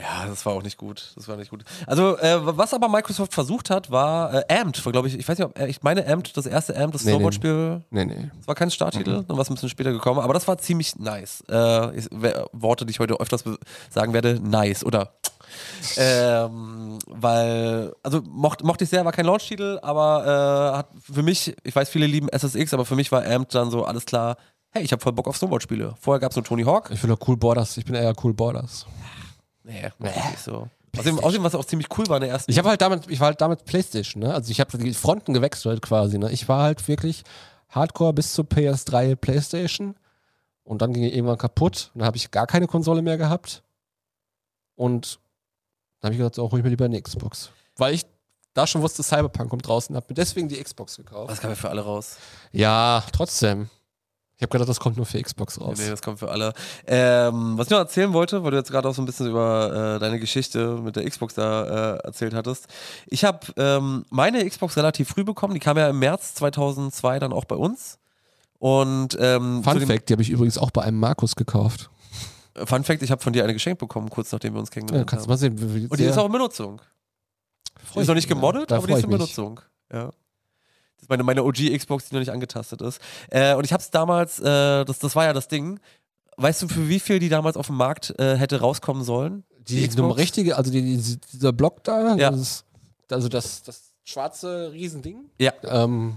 [0.00, 1.12] Ja, das war auch nicht gut.
[1.14, 1.64] Das war nicht gut.
[1.86, 5.46] Also, äh, was aber Microsoft versucht hat, war äh, Amped, glaube ich, ich weiß nicht,
[5.46, 7.12] ob, äh, ich meine Amped, das erste Amped, das nee.
[7.12, 8.30] Snowboard-Spiel, Nee, nee.
[8.36, 10.96] das war kein Starttitel, dann war es ein bisschen später gekommen, aber das war ziemlich
[10.96, 11.44] nice.
[11.48, 13.44] Äh, ich, Worte, die ich heute öfters
[13.88, 15.12] sagen werde, nice, oder?
[15.96, 21.54] ähm, weil, also mochte, mochte ich sehr, war kein Launch-Titel, aber äh, hat für mich,
[21.62, 24.36] ich weiß, viele lieben SSX, aber für mich war Amped dann so alles klar,
[24.70, 25.94] hey, ich habe voll Bock auf Snowboard-Spiele.
[26.00, 26.90] Vorher gab es nur Tony Hawk.
[26.92, 27.76] Ich bin nur Cool Borders.
[27.76, 28.86] Ich bin eher Cool Borders.
[29.64, 30.68] Nee, nicht so.
[30.96, 33.18] Außerdem, außerdem, was auch ziemlich cool war in der ersten Ich habe halt damit, ich
[33.18, 34.32] war halt damit Playstation, ne?
[34.32, 36.30] Also ich habe die Fronten gewechselt quasi, ne?
[36.30, 37.24] Ich war halt wirklich
[37.70, 39.96] Hardcore bis zur PS3 Playstation
[40.62, 43.62] und dann ging die irgendwann kaputt und dann habe ich gar keine Konsole mehr gehabt
[44.76, 45.18] und
[46.00, 47.50] dann habe ich gesagt, so, hol ich mir lieber eine Xbox.
[47.76, 48.06] Weil ich
[48.52, 51.30] da schon wusste, Cyberpunk kommt draußen, habe mir deswegen die Xbox gekauft.
[51.30, 52.18] Das kam ja für alle raus.
[52.52, 53.68] Ja, trotzdem.
[54.36, 55.78] Ich habe gedacht, das kommt nur für Xbox raus.
[55.78, 56.52] Nee, das kommt für alle.
[56.86, 59.94] Ähm, was ich noch erzählen wollte, weil du jetzt gerade auch so ein bisschen über
[59.96, 62.66] äh, deine Geschichte mit der Xbox da äh, erzählt hattest.
[63.06, 65.54] Ich habe ähm, meine Xbox relativ früh bekommen.
[65.54, 67.98] Die kam ja im März 2002 dann auch bei uns.
[68.58, 71.90] Und ähm, Fun Fact, die habe ich übrigens auch bei einem Markus gekauft.
[72.64, 75.10] Fun Fact, ich habe von dir eine geschenkt bekommen, kurz nachdem wir uns Ja, kennengelernt
[75.10, 75.54] kannst du haben.
[75.54, 75.88] mal sehen.
[75.90, 76.80] Und die ist auch in Benutzung.
[77.80, 79.18] Die Freu ist ich noch nicht gemoddet, aber die ist in mich.
[79.18, 79.60] Benutzung.
[79.92, 80.10] Ja.
[81.04, 82.98] Ist meine, meine OG-Xbox, die noch nicht angetastet ist.
[83.30, 85.78] Äh, und ich habe es damals, äh, das, das war ja das Ding.
[86.38, 89.44] Weißt du, für wie viel die damals auf dem Markt äh, hätte rauskommen sollen?
[89.68, 92.30] Die, die richtige, also die, die, dieser Block da, Ja.
[92.30, 92.64] das ist,
[93.10, 95.26] also das, das schwarze Riesending.
[95.38, 95.52] Ja.
[95.64, 96.16] Ähm,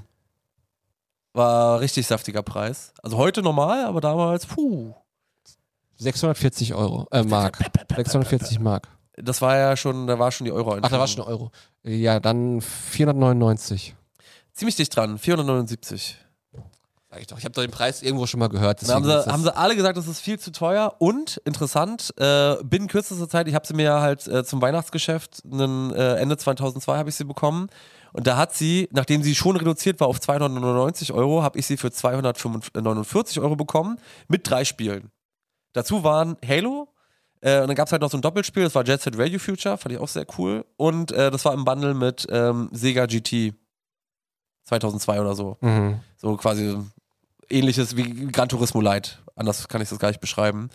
[1.34, 2.93] War richtig saftiger Preis.
[3.04, 4.93] Also heute normal, aber damals, puh.
[5.97, 7.58] 640 Euro, äh, Mark.
[7.93, 8.88] 640 Mark.
[9.17, 10.78] Das war ja schon, da war schon die Euro.
[10.82, 11.52] Ach, da war schon Euro.
[11.84, 13.95] Ja, dann 499.
[14.58, 16.17] Ziemlich dicht dran, 479.
[17.12, 17.38] Sag ich doch.
[17.38, 18.82] Ich habe doch den Preis irgendwo schon mal gehört.
[18.82, 22.56] Dann haben sie, haben sie alle gesagt, das ist viel zu teuer und interessant, äh,
[22.63, 26.98] binnen kürzester Zeit, ich habe sie mir halt äh, zum Weihnachtsgeschäft, einen, äh, Ende 2002
[26.98, 27.70] habe ich sie bekommen
[28.13, 31.78] und da hat sie, nachdem sie schon reduziert war auf 299 Euro, habe ich sie
[31.78, 35.12] für 249 Euro bekommen mit drei Spielen.
[35.74, 36.89] Dazu waren Halo,
[37.41, 39.38] äh, und dann gab es halt noch so ein Doppelspiel, das war Jet Set Radio
[39.38, 43.06] Future, fand ich auch sehr cool und äh, das war im Bundle mit ähm, Sega
[43.06, 43.54] GT
[44.68, 45.58] 2002 oder so.
[45.62, 46.00] Mhm.
[46.18, 46.78] So quasi
[47.50, 49.20] ähnliches wie Gran Turismo Light.
[49.36, 50.70] Anders kann ich das gar nicht beschreiben.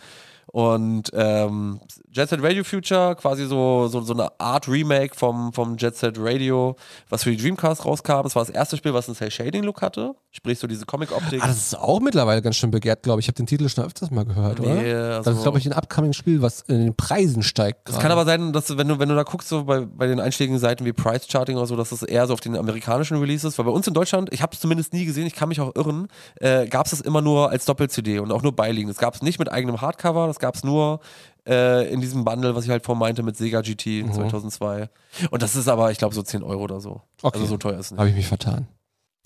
[0.47, 1.79] Und ähm,
[2.11, 6.15] Jet Set Radio Future, quasi so, so, so eine Art Remake vom, vom Jet Set
[6.19, 6.75] Radio,
[7.09, 8.21] was für die Dreamcast rauskam.
[8.23, 10.15] Das war das erste Spiel, was einen Cell-Shading-Look hatte.
[10.31, 11.43] Sprich, so diese Comic-Optik.
[11.43, 13.25] Ah, das ist auch mittlerweile ganz schön begehrt, glaube ich.
[13.25, 15.15] Ich habe den Titel schon öfters mal gehört, Nee, oder?
[15.17, 17.87] also- das ist, glaube ich, ein upcoming Spiel, was in den Preisen steigt.
[17.89, 20.19] Das kann aber sein, dass wenn du, wenn du da guckst, so bei, bei den
[20.19, 23.57] einschlägigen Seiten wie Price Charting oder so, dass das eher so auf den amerikanischen Releases,
[23.57, 25.75] weil bei uns in Deutschland, ich habe es zumindest nie gesehen, ich kann mich auch
[25.75, 26.07] irren,
[26.39, 28.89] äh, gab es das immer nur als Doppel-CD und auch nur beiliegend.
[28.91, 30.99] Das gab es nicht mit eigenem Hardcover, das gab es nur
[31.47, 34.89] äh, in diesem Bundle, was ich halt vorhin meinte, mit Sega GT 2002.
[35.29, 37.01] Und das ist aber, ich glaube, so 10 Euro oder so.
[37.21, 37.37] Okay.
[37.37, 37.99] Also so teuer ist es nicht.
[37.99, 38.67] Habe ich mich vertan.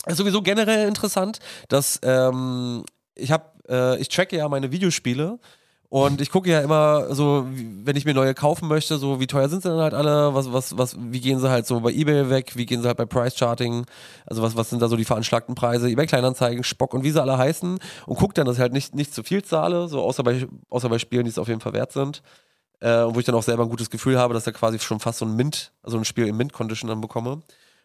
[0.06, 5.38] ist sowieso generell interessant, dass ähm, ich habe, äh, ich tracke ja meine Videospiele
[5.90, 9.48] und ich gucke ja immer so, wenn ich mir neue kaufen möchte, so wie teuer
[9.48, 12.28] sind sie denn halt alle, was, was, was, wie gehen sie halt so bei Ebay
[12.28, 13.86] weg, wie gehen sie halt bei Price Charting,
[14.26, 17.22] also was, was sind da so die veranschlagten Preise, Ebay Kleinanzeigen, Spock und wie sie
[17.22, 17.78] alle heißen.
[18.04, 20.90] Und gucke dann, dass ich halt nicht, nicht zu viel zahle, so außer bei, außer
[20.90, 22.22] bei Spielen, die es auf jeden Fall wert sind.
[22.80, 25.18] Äh, wo ich dann auch selber ein gutes Gefühl habe, dass er quasi schon fast
[25.18, 27.40] so ein Mint, also ein Spiel im Mint-Condition dann bekomme.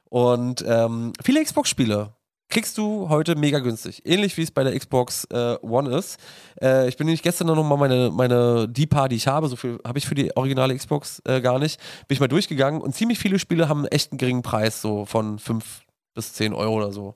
[0.10, 2.14] Und ähm, viele Xbox-Spiele
[2.54, 4.04] kriegst du heute mega günstig.
[4.06, 6.20] Ähnlich wie es bei der Xbox äh, One ist.
[6.62, 9.80] Äh, ich bin nämlich gestern noch mal meine, meine D-Paar, die ich habe, so viel
[9.84, 13.18] habe ich für die originale Xbox äh, gar nicht, bin ich mal durchgegangen und ziemlich
[13.18, 15.82] viele Spiele haben einen echt einen geringen Preis, so von 5
[16.14, 17.16] bis 10 Euro oder so.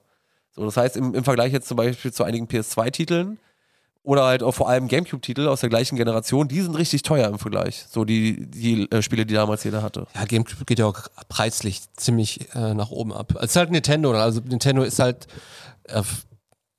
[0.50, 3.38] So, das heißt, im, im Vergleich jetzt zum Beispiel zu einigen PS2-Titeln
[4.08, 7.38] oder halt auch vor allem Gamecube-Titel aus der gleichen Generation, die sind richtig teuer im
[7.38, 7.84] Vergleich.
[7.90, 10.06] So die, die äh, Spiele, die damals jeder hatte.
[10.14, 13.34] Ja, GameCube geht ja auch preislich ziemlich äh, nach oben ab.
[13.36, 14.12] Es ist halt Nintendo.
[14.12, 15.26] Also Nintendo ist halt,
[15.84, 16.02] äh,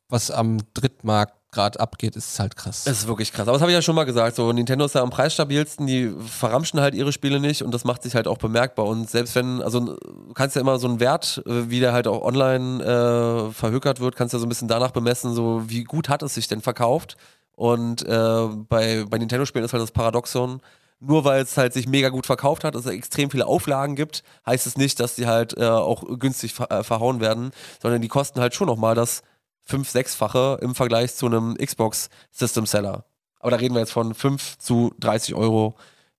[0.09, 2.83] was am Drittmarkt gerade abgeht, ist halt krass.
[2.83, 3.47] Das ist wirklich krass.
[3.47, 4.35] Aber das habe ich ja schon mal gesagt.
[4.35, 8.03] So, Nintendo ist ja am preisstabilsten, die verramschen halt ihre Spiele nicht und das macht
[8.03, 8.85] sich halt auch bemerkbar.
[8.85, 12.07] Und selbst wenn, also du kannst ja immer so einen Wert, äh, wie der halt
[12.07, 16.09] auch online äh, verhökert wird, kannst ja so ein bisschen danach bemessen, so wie gut
[16.09, 17.17] hat es sich denn verkauft.
[17.55, 20.61] Und äh, bei, bei Nintendo-Spielen ist halt das Paradoxon,
[20.99, 24.23] nur weil es halt sich mega gut verkauft hat, dass es extrem viele Auflagen gibt,
[24.45, 28.07] heißt es nicht, dass die halt äh, auch günstig ver äh, verhauen werden, sondern die
[28.07, 29.23] kosten halt schon nochmal das
[29.69, 33.05] fünf-, sechsfache im Vergleich zu einem Xbox System Seller.
[33.39, 35.75] Aber da reden wir jetzt von 5 zu 30 Euro,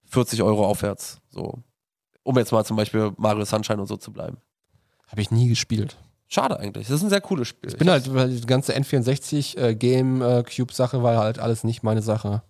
[0.06, 1.20] 40 Euro aufwärts.
[1.30, 1.58] So.
[2.22, 4.38] Um jetzt mal zum Beispiel Mario Sunshine und so zu bleiben.
[5.08, 5.96] Habe ich nie gespielt.
[6.28, 6.86] Schade eigentlich.
[6.86, 7.70] Das ist ein sehr cooles Spiel.
[7.70, 11.64] Ich bin halt, weil die ganze N64 äh, Game äh, Cube Sache war halt alles
[11.64, 12.42] nicht meine Sache.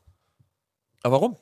[1.02, 1.36] Aber warum?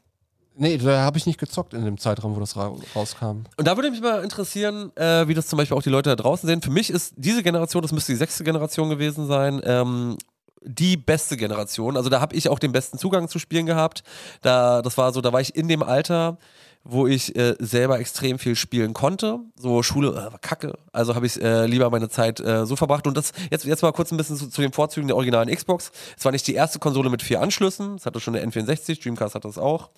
[0.61, 3.45] Nee, da habe ich nicht gezockt in dem Zeitraum, wo das ra rauskam.
[3.57, 6.17] Und da würde mich mal interessieren, äh, wie das zum Beispiel auch die Leute da
[6.17, 6.63] draußen sehen.
[6.63, 10.19] Für mich ist diese Generation, das müsste die sechste Generation gewesen sein, ähm,
[10.63, 11.97] die beste Generation.
[11.97, 14.03] Also da habe ich auch den besten Zugang zu Spielen gehabt.
[14.43, 16.39] Da, das war so, da war ich in dem Alter,
[16.85, 19.41] wo ich äh, selber extrem viel spielen konnte.
[19.57, 20.79] So Schule äh, war kacke.
[20.93, 23.07] Also habe ich äh, lieber meine Zeit äh, so verbracht.
[23.07, 25.93] Und das jetzt, jetzt mal kurz ein bisschen zu, zu den Vorzügen der originalen Xbox.
[26.17, 27.97] Es war nicht die erste Konsole mit vier Anschlüssen.
[27.97, 29.91] Es hatte schon eine N64, Dreamcast hat das auch.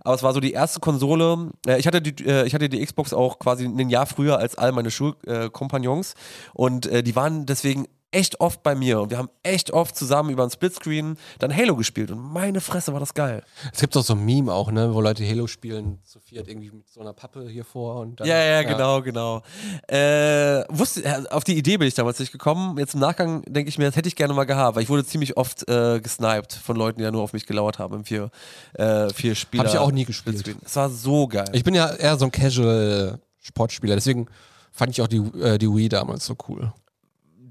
[0.00, 1.50] Aber es war so die erste Konsole.
[1.66, 4.56] Äh, ich, hatte die, äh, ich hatte die Xbox auch quasi ein Jahr früher als
[4.56, 6.14] all meine Schulkompagnons.
[6.54, 10.42] und die waren deswegen echt oft bei mir und wir haben echt oft zusammen über
[10.42, 13.42] einen Splitscreen dann Halo gespielt und meine Fresse war das geil.
[13.72, 16.70] Es gibt auch so ein Meme auch, ne, wo Leute Halo spielen, zu viert irgendwie
[16.70, 19.42] mit so einer Pappe hier vor und dann, Ja, ja, genau, genau.
[19.88, 22.78] Äh, wusste, äh, auf die Idee bin ich damals nicht gekommen.
[22.78, 25.04] Jetzt im Nachgang denke ich mir, das hätte ich gerne mal gehabt, weil ich wurde
[25.04, 28.30] ziemlich oft äh, gesniped von Leuten, die da nur auf mich gelauert haben im vier,
[28.74, 29.64] äh, vier Spieler.
[29.64, 30.42] Hab ich auch nie gespielt.
[30.64, 31.50] Es war so geil.
[31.52, 34.26] Ich bin ja eher so ein Casual Sportspieler, deswegen
[34.72, 36.72] fand ich auch die, äh, die Wii damals so cool.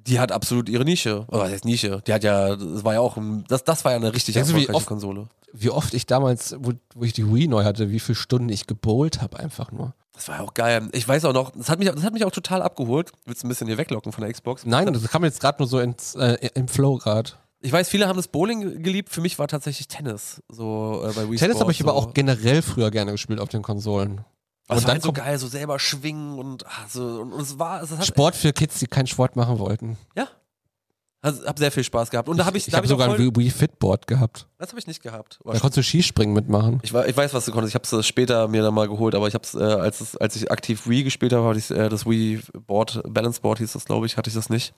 [0.07, 1.25] Die hat absolut ihre Nische.
[1.27, 2.01] Oder was heißt Nische?
[2.07, 4.49] Die hat ja, das war ja auch, ein, das, das war ja eine richtig Denkst
[4.49, 5.27] du, wie erfolgreiche oft- Konsole.
[5.57, 8.67] Wie oft ich damals, wo, wo ich die Wii neu hatte, wie viele Stunden ich
[8.67, 9.93] gebowlt habe einfach nur.
[10.13, 10.89] Das war ja auch geil.
[10.91, 13.11] Ich weiß auch noch, das hat mich, das hat mich auch total abgeholt.
[13.25, 14.65] Willst du ein bisschen hier weglocken von der Xbox?
[14.65, 17.31] Nein, das kam jetzt gerade nur so ins, äh, im Flow gerade.
[17.61, 19.09] Ich weiß, viele haben das Bowling geliebt.
[19.09, 20.41] Für mich war tatsächlich Tennis.
[20.49, 21.97] So äh, bei Wii Tennis habe ich aber so.
[21.99, 24.21] auch generell früher gerne gespielt auf den Konsolen.
[24.67, 27.41] Das Und war dann halt so geil, so selber schwingen und, ah, so, und, und
[27.41, 29.97] es war, es hat, Sport für Kids, die keinen Sport machen wollten.
[30.15, 30.27] ja.
[31.21, 32.29] Also, hab sehr viel Spaß gehabt.
[32.29, 34.45] Und da habe ich, ich habe hab ich auch sogar voll, ein Wii Fitboard gehabt.
[34.59, 35.39] das habe ich nicht gehabt.
[35.43, 36.79] Da konntest du Skispringen mitmachen.
[36.83, 37.71] Ich, wei- ich weiß, was du konntest.
[37.71, 40.15] Ich habe es später mir dann mal geholt, aber ich habe es, äh, als, es-
[40.17, 43.73] als ich aktiv Wii gespielt habe, hatte ich äh, das Wii Board, Balance Board hieß
[43.73, 44.75] das, glaube ich, hatte ich das nicht.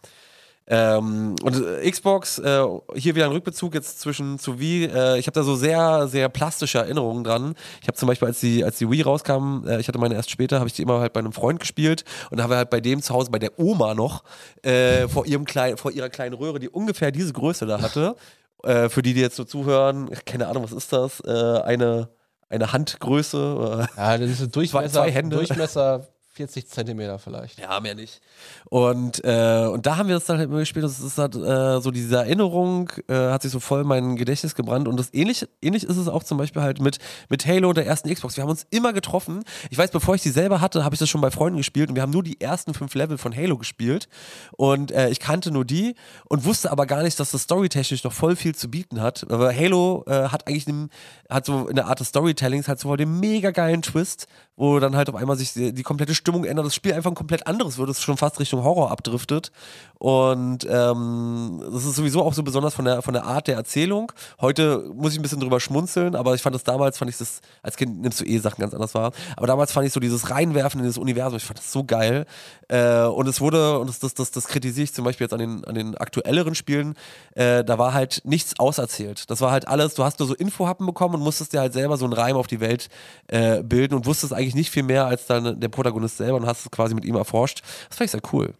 [0.69, 4.85] Ähm, und äh, Xbox, äh, hier wieder ein Rückbezug jetzt zwischen zu Wii.
[4.85, 7.55] Äh, ich habe da so sehr, sehr plastische Erinnerungen dran.
[7.81, 10.29] Ich habe zum Beispiel, als die, als die Wii rauskam, äh, ich hatte meine erst
[10.29, 13.01] später, habe ich die immer halt bei einem Freund gespielt und habe halt bei dem
[13.01, 14.23] zu Hause, bei der Oma noch,
[14.63, 18.17] äh, vor, ihrem kleinen, vor ihrer kleinen Röhre, die ungefähr diese Größe da hatte.
[18.63, 21.21] Äh, für die, die jetzt so zuhören, keine Ahnung, was ist das?
[21.21, 22.09] Eine,
[22.49, 23.87] eine Handgröße.
[23.95, 25.37] Ja, das ist ein Durchmesser, zwei Hände.
[25.37, 27.59] Durchmesser 40 Zentimeter vielleicht.
[27.59, 28.21] Ja, mehr nicht.
[28.65, 30.85] Und, äh, und da haben wir das dann halt immer gespielt.
[30.85, 34.53] Das ist halt, äh, so diese Erinnerung, äh, hat sich so voll in mein Gedächtnis
[34.53, 34.87] gebrannt.
[34.87, 38.13] Und das ähnlich, ähnlich ist es auch zum Beispiel halt mit, mit Halo der ersten
[38.13, 38.37] Xbox.
[38.37, 39.43] Wir haben uns immer getroffen.
[39.71, 41.95] Ich weiß, bevor ich die selber hatte, habe ich das schon bei Freunden gespielt und
[41.95, 44.07] wir haben nur die ersten fünf Level von Halo gespielt.
[44.51, 45.95] Und äh, ich kannte nur die
[46.29, 49.25] und wusste aber gar nicht, dass das storytechnisch noch voll viel zu bieten hat.
[49.31, 50.91] Aber Halo äh, hat eigentlich einen,
[51.31, 55.09] hat so in Art des Storytellings halt so den mega geilen Twist, wo dann halt
[55.09, 57.89] auf einmal sich die, die komplette Stimmung ändert, das Spiel einfach ein komplett anderes wird,
[57.89, 59.53] es schon fast Richtung Horror abdriftet.
[59.97, 64.11] Und ähm, das ist sowieso auch so besonders von der, von der Art der Erzählung.
[64.41, 67.39] Heute muss ich ein bisschen drüber schmunzeln, aber ich fand das damals, fand ich das,
[67.63, 70.29] als Kind nimmst du eh Sachen ganz anders wahr, aber damals fand ich so dieses
[70.29, 72.25] Reinwerfen in das Universum, ich fand das so geil.
[72.67, 75.39] Äh, und es wurde, und das, das, das, das kritisiere ich zum Beispiel jetzt an
[75.39, 76.95] den, an den aktuelleren Spielen,
[77.35, 79.29] äh, da war halt nichts auserzählt.
[79.31, 81.97] Das war halt alles, du hast nur so Infohappen bekommen und musstest dir halt selber
[81.97, 82.89] so einen Reim auf die Welt
[83.27, 86.65] äh, bilden und wusstest eigentlich nicht viel mehr als dann der Protagonist selber und hast
[86.65, 87.61] es quasi mit ihm erforscht.
[87.89, 88.53] Das fand ich sehr cool.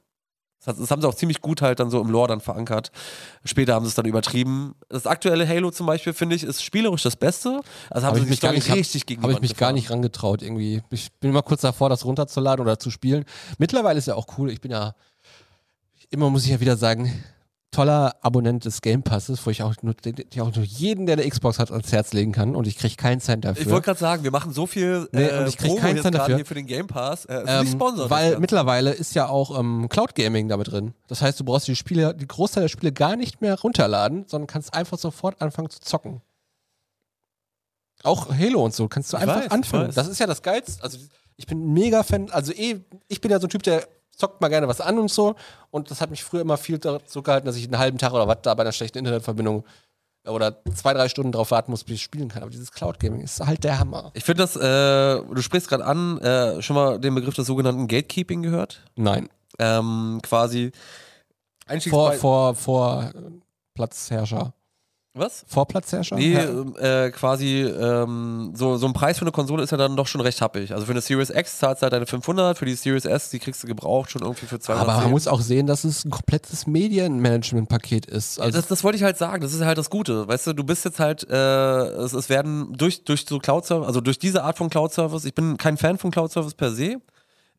[0.66, 2.92] Das, das haben sie auch ziemlich gut halt dann so im Lore dann verankert.
[3.46, 4.76] Später haben sie es dann übertrieben.
[4.90, 7.62] Das aktuelle Halo zum Beispiel, finde ich, ist spielerisch das Beste.
[7.90, 9.52] Also haben Habe sie ich mich gar nicht, hab, richtig gegen die hab ich mich
[9.52, 9.76] gar gefahren.
[9.76, 10.82] nicht rangetraut irgendwie.
[10.90, 13.24] Ich bin immer kurz davor, das runterzuladen oder zu spielen.
[13.58, 14.52] Mittlerweile ist ja auch cool.
[14.52, 14.94] Ich bin ja
[16.10, 17.12] immer muss ich ja wieder sagen,
[17.78, 21.30] toller Abonnent des Game Passes, wo ich auch nur, ich auch nur jeden, der eine
[21.30, 23.62] Xbox hat, ans Herz legen kann und ich kriege keinen Cent dafür.
[23.62, 26.02] Ich wollte gerade sagen, wir machen so viel Nee, äh, und ich krieg Promo keinen
[26.02, 26.38] Cent dafür.
[26.38, 27.26] hier für den Game Pass.
[27.26, 28.10] Äh, Ähm, nicht Sponsor.
[28.10, 30.96] weil mittlerweile ist ja auch ähm, Cloud Gaming damit drin.
[31.08, 34.48] Das heißt, du brauchst die Spiele, die Großteil der Spiele gar nicht mehr runterladen, sondern
[34.48, 36.22] kannst einfach sofort anfangen zu zocken.
[38.04, 39.92] Auch Halo und so kannst du Ich einfach weiß, anfangen.
[39.94, 40.84] Das ist ja das Geilste.
[40.84, 40.98] Also
[41.36, 42.30] ich bin ein mega Fan.
[42.32, 45.10] Also eh, ich bin ja so ein Typ, der zockt mal gerne was an und
[45.12, 45.36] so.
[45.72, 48.28] Und das hat mich früher immer viel dazu gehalten, dass ich einen halben Tag oder
[48.28, 49.64] was da bei einer schlechten Internetverbindung
[50.28, 52.42] oder zwei, drei Stunden drauf warten muss, bis ich spielen kann.
[52.42, 54.12] Aber dieses Cloud Gaming ist halt der Hammer.
[54.14, 57.88] Ich finde das, äh, du sprichst gerade an, äh, schon mal den Begriff des sogenannten
[57.88, 58.82] Gatekeeping gehört.
[58.96, 59.30] Nein.
[59.60, 60.72] Ähm, quasi
[61.90, 63.22] Vor, vor, vor äh,
[63.74, 64.54] Platzherrscher.
[65.18, 65.44] Was?
[65.48, 66.16] Vorplatzherrscher?
[66.16, 66.44] Nee, Ja.
[66.44, 70.08] ähm, äh, quasi ähm, so, so ein Preis für eine Konsole ist ja dann doch
[70.08, 70.74] schon recht happig.
[70.74, 73.40] Also für eine Series X zahlst du halt deine 500, für die Series S, die
[73.40, 74.90] kriegst du gebraucht schon irgendwie für 210.
[74.90, 78.38] Aber man muss auch sehen, dass es ein komplettes Medienmanagement-Paket ist.
[78.38, 80.28] Ja, Also das, das wollte ich halt sagen, das ist halt das Gute.
[80.28, 84.02] Weißt du, du bist jetzt halt, äh, es, es werden durch, durch so Cloud-Service, also
[84.02, 86.98] durch diese Art von Cloud-Service, ich bin kein Fan von Cloud-Service per se,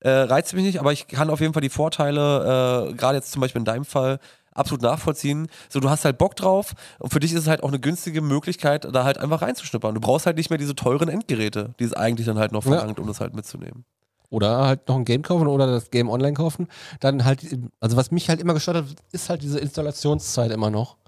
[0.00, 3.32] äh, reizt mich nicht, aber ich kann auf jeden Fall die Vorteile, äh, gerade jetzt
[3.32, 4.20] zum Beispiel in deinem Fall,
[4.58, 5.48] absolut nachvollziehen.
[5.68, 8.20] So, du hast halt Bock drauf und für dich ist es halt auch eine günstige
[8.20, 9.94] Möglichkeit, da halt einfach reinzuschnuppern.
[9.94, 12.72] Du brauchst halt nicht mehr diese teuren Endgeräte, die es eigentlich dann halt noch Ja.
[12.76, 13.84] verlangt, um das halt mitzunehmen.
[14.30, 16.68] oder halt noch ein Game kaufen oder das Game online kaufen.
[17.00, 17.40] Dann halt,
[17.80, 20.98] also was mich halt immer gestört hat, ist halt diese Installationszeit immer noch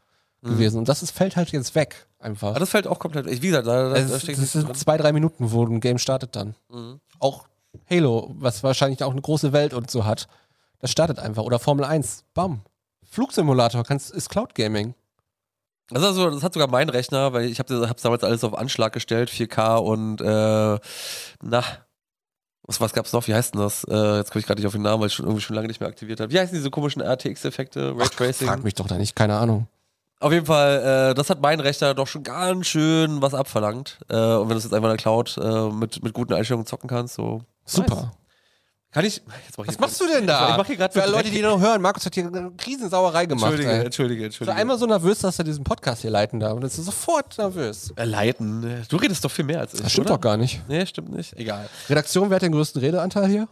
[0.43, 0.79] gewesen.
[0.79, 2.49] Und das ist, fällt halt jetzt weg einfach.
[2.53, 4.37] Aber das fällt auch komplett, ich- wie gesagt, da, da, Es da das drin.
[4.37, 6.55] sind zwei, drei Minuten, wo ein Game startet dann.
[6.71, 6.99] Mhm.
[7.19, 7.45] Auch
[7.91, 10.27] Halo, was wahrscheinlich auch eine große Welt und so hat.
[10.79, 11.43] Das startet einfach.
[11.43, 12.63] Oder Formel 1, bam.
[13.11, 14.95] Flugsimulator kannst, ist Cloud Gaming.
[15.89, 18.93] Das, also, das hat sogar mein Rechner, weil ich habe hab's damals alles auf Anschlag
[18.93, 20.79] gestellt, 4K und äh,
[21.43, 21.65] na,
[22.63, 23.27] was, was gab's noch?
[23.27, 23.83] Wie heißt denn das?
[23.85, 25.67] Äh, jetzt komme ich gerade nicht auf den Namen, weil ich schon irgendwie schon lange
[25.67, 26.33] nicht mehr aktiviert habe.
[26.33, 28.47] Wie heißen diese komischen RTX-Effekte, Raytracing?
[28.47, 29.67] Frag mich doch da nicht, keine Ahnung.
[30.21, 33.99] Auf jeden Fall, äh, das hat mein Rechner doch schon ganz schön was abverlangt.
[34.09, 36.67] Äh, und wenn du es jetzt einfach in der Cloud äh, mit, mit guten Einstellungen
[36.67, 37.43] zocken kannst, so.
[37.65, 37.95] Super.
[37.95, 38.20] Nice.
[38.93, 39.17] Kann ich.
[39.47, 40.51] Jetzt mach ich Was machst du denn da?
[40.51, 43.45] Ich mach hier gerade Für Leute, die noch hören, Markus hat hier eine Riesensauerei gemacht.
[43.53, 43.85] Entschuldige, ey.
[43.85, 44.57] entschuldige, Ich war entschuldige.
[44.57, 46.55] einmal so nervös, dass er diesen Podcast hier leiten darf.
[46.55, 47.93] Und jetzt ist er sofort nervös.
[47.95, 48.85] Äh, Leiten.
[48.89, 49.81] Du redest doch viel mehr als ich.
[49.83, 50.17] Das stimmt oder?
[50.17, 50.61] doch gar nicht.
[50.69, 51.37] Nee, stimmt nicht.
[51.39, 51.69] Egal.
[51.89, 53.49] Redaktion, wer hat den größten Redeanteil hier?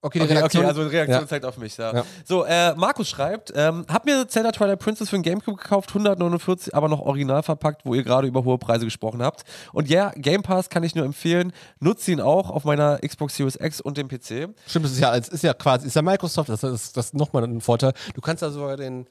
[0.00, 0.62] Okay, die Okay, Redaktion.
[0.64, 1.26] okay, also Reaktion Ja.
[1.26, 1.92] zeigt auf mich, ja.
[1.92, 2.04] Ja.
[2.24, 6.72] So, äh, Markus schreibt, ähm, hab mir Zelda Twilight Princess für den Gamecube gekauft, 149,
[6.74, 9.42] aber noch original verpackt, wo ihr gerade über hohe Preise gesprochen habt.
[9.72, 13.56] Und ja, Game Pass kann ich nur empfehlen, nutze ihn auch auf meiner Xbox Series
[13.60, 14.48] X und dem PC.
[14.68, 17.14] Stimmt, das ist ja, es ist ja quasi, ist ja Microsoft, das ist, das ist
[17.14, 17.92] nochmal ein Vorteil.
[18.14, 19.08] Du kannst ja sogar den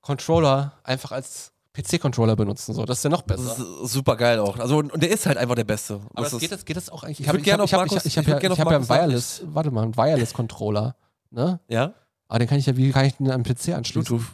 [0.00, 2.84] Controller einfach als PC-Controller benutzen, so.
[2.84, 3.44] Das ist ja noch besser.
[3.44, 4.58] Das ist super geil auch.
[4.58, 6.00] Also, und und der ist halt einfach der Beste.
[6.14, 7.20] Aber das geht, das, geht das auch eigentlich?
[7.20, 8.76] Ich würd hab- gerne auf ich Markus- ich hab ich würd ja, ich hab ja
[8.76, 10.96] einen Wireless, warte mal, einen Wireless-Controller,
[11.30, 11.60] ne?
[11.68, 11.94] ja,
[12.28, 14.04] Aber den kann ich ja, wie kann ich den am PC anschließen?
[14.16, 14.26] Bluetooth.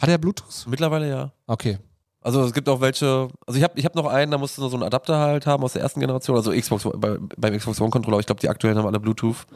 [0.00, 0.66] Hat er Bluetooth?
[0.66, 1.32] Mittlerweile ja.
[1.46, 1.78] Okay.
[2.22, 4.62] Also es gibt auch welche, also ich habe ich hab noch einen, da musst du
[4.62, 7.80] nur so einen Adapter halt haben aus der ersten Generation, also Xbox, bei, beim Xbox
[7.80, 9.46] One Controller, ich glaube die aktuellen haben alle Bluetooth.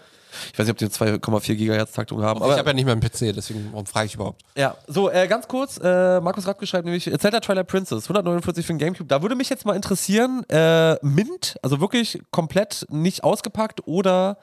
[0.53, 2.43] Ich weiß nicht, ob die eine 2,4 Gigahertz Taktung haben.
[2.43, 4.43] Aber ich habe ja nicht mehr einen PC, deswegen warum frage ich überhaupt?
[4.57, 8.73] Ja, so, äh, ganz kurz, äh, Markus Radke schreibt nämlich, Zelda Twilight Princess, 149 für
[8.73, 9.09] den Gamecube.
[9.09, 14.37] Da würde mich jetzt mal interessieren, äh, Mint, also wirklich komplett nicht ausgepackt oder,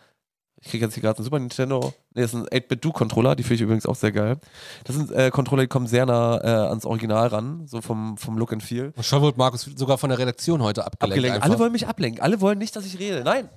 [0.63, 3.55] ich kriege jetzt hier gerade einen Super Nintendo, nee, das ist ein 8-Bit-Do-Controller, die finde
[3.55, 4.37] ich übrigens auch sehr geil.
[4.85, 8.37] Das sind äh, Controller, die kommen sehr nah äh, ans Original ran, so vom, vom
[8.37, 8.93] Look and Feel.
[8.95, 11.17] Und schon wurde Markus sogar von der Redaktion heute abgelenkt.
[11.17, 11.43] Abgelenkt.
[11.43, 13.23] Alle wollen mich ablenken, alle wollen nicht, dass ich rede.
[13.25, 13.49] Nein.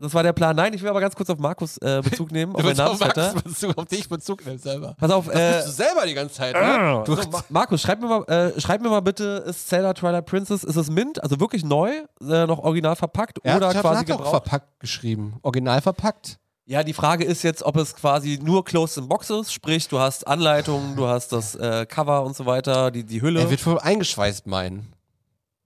[0.00, 0.54] Das war der Plan.
[0.54, 3.34] Nein, ich will aber ganz kurz auf Markus äh, Bezug nehmen, auf meinen Namensvetter.
[3.42, 4.94] Bezug, auf dich Bezug nimmst selber.
[4.96, 7.02] Pass auf, äh, Bist du selber die ganze Zeit, ne?
[7.04, 10.26] Du, so, Ma Markus, schreib mir, mal, äh, schreib mir mal bitte, ist Zelda Twilight
[10.26, 14.04] Princess, ist es Mint, also wirklich neu, äh, noch original verpackt er oder hat, quasi
[14.04, 14.30] hat auch gebraucht?
[14.30, 15.36] verpackt geschrieben.
[15.42, 16.38] Original verpackt.
[16.66, 19.98] Ja, die Frage ist jetzt, ob es quasi nur Closed in Box ist, sprich, du
[19.98, 23.40] hast Anleitungen, du hast das äh, Cover und so weiter, die, die Hülle.
[23.40, 24.92] Er wird wohl eingeschweißt meinen.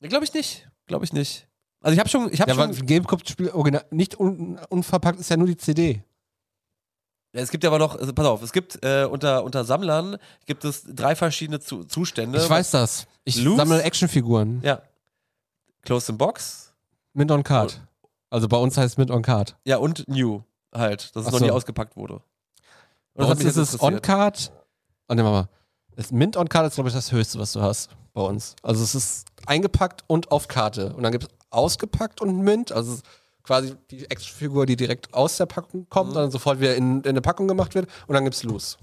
[0.00, 0.68] Glaube ich nicht.
[0.86, 1.48] Glaube ich nicht.
[1.82, 5.30] Also ich habe schon, ich habe Ja, schon, ein Gamecube-Spiel original, nicht un, unverpackt ist
[5.30, 6.02] ja nur die CD.
[7.34, 10.64] Es gibt ja aber noch, also pass auf, es gibt äh, unter, unter Sammlern gibt
[10.64, 12.38] es drei verschiedene Zu Zustände.
[12.38, 13.06] Ich weiß das.
[13.24, 13.56] Ich Loose?
[13.56, 14.60] sammle Actionfiguren.
[14.62, 14.82] Ja.
[15.82, 16.74] Closed in Box.
[17.14, 17.80] Mint on Card.
[18.30, 19.56] Also bei uns heißt Mint on Card.
[19.64, 20.42] Ja, und New
[20.74, 21.44] halt, dass es Ach noch so.
[21.44, 22.14] nie ausgepackt wurde.
[23.14, 24.52] Und Bei uns ist es on Card.
[25.08, 25.48] Oh, ne, mal.
[25.96, 28.56] Das Mint on Card ist, glaube ich, das höchste, was du hast bei uns.
[28.62, 30.94] Also es ist eingepackt und auf Karte.
[30.94, 32.72] Und dann gibt es ausgepackt und Mint.
[32.72, 32.98] Also
[33.42, 36.14] quasi die Actionfigur, die direkt aus der Packung kommt Mhm.
[36.14, 37.88] dann sofort wieder in, in eine Packung gemacht wird.
[38.06, 38.76] Und dann gibt es Loose.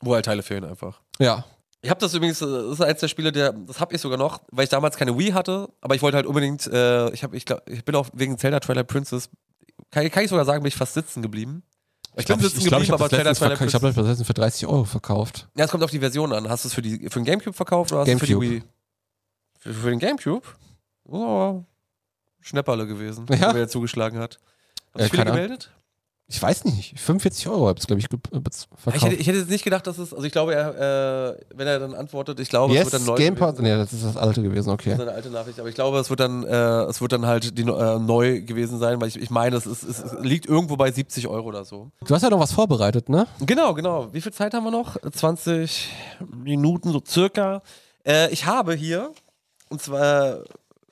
[0.00, 1.00] Wo halt Teile fehlen einfach.
[1.18, 1.44] Ja.
[1.80, 4.40] Ich habe das übrigens, das ist eins der Spiele, der, das habe ich sogar noch,
[4.50, 7.44] weil ich damals keine Wii hatte, aber ich wollte halt unbedingt, äh, ich, hab, ich,
[7.44, 9.28] glaub, ich bin auch wegen Zelda Twilight Princess,
[9.92, 11.62] kann, kann ich sogar sagen, bin ich fast sitzen geblieben.
[12.16, 14.34] Ich, bin sitzen ich, glaub, ich geblieben, habe aber Twilight verka- ich das letztens für
[14.34, 15.46] 30 Euro verkauft.
[15.56, 16.48] Ja, es kommt auf die Version an.
[16.48, 18.40] Hast du es für, die, für den Gamecube verkauft oder hast du es für die.
[18.40, 18.62] Wii?
[19.60, 20.42] Für, für den Gamecube?
[21.10, 21.62] Oh,
[22.40, 23.54] Schnäpperle gewesen, Ja.
[23.54, 24.38] wer zugeschlagen hat.
[24.94, 25.34] Hast Äh, keine Ahnung.
[25.42, 25.70] gemeldet?
[26.30, 27.00] Ich weiß nicht.
[27.00, 29.04] 45 Euro habe ich, glaube ich, äh, Ich verkauft.
[29.06, 31.78] hätte, ich hätte jetzt nicht gedacht, dass es, also ich glaube, er, äh, wenn er
[31.78, 33.56] dann antwortet, ich glaube, es yes, wird dann neu Gamepad.
[33.56, 33.62] gewesen.
[33.72, 34.90] Nee, das ist das alte gewesen, okay.
[34.90, 37.24] Das ist eine alte Nachricht, aber ich glaube, es wird dann, äh, es wird dann
[37.24, 40.44] halt die, äh, neu gewesen sein, weil ich, ich meine, es, ist, es, es liegt
[40.44, 41.90] irgendwo bei 70 Euro oder so.
[42.06, 43.26] Du hast ja noch was vorbereitet, ne?
[43.40, 44.12] Genau, genau.
[44.12, 44.98] Wie viel Zeit haben wir noch?
[45.10, 45.88] 20
[46.44, 47.62] Minuten, so circa.
[48.06, 49.12] Äh, ich habe hier,
[49.70, 50.40] und zwar,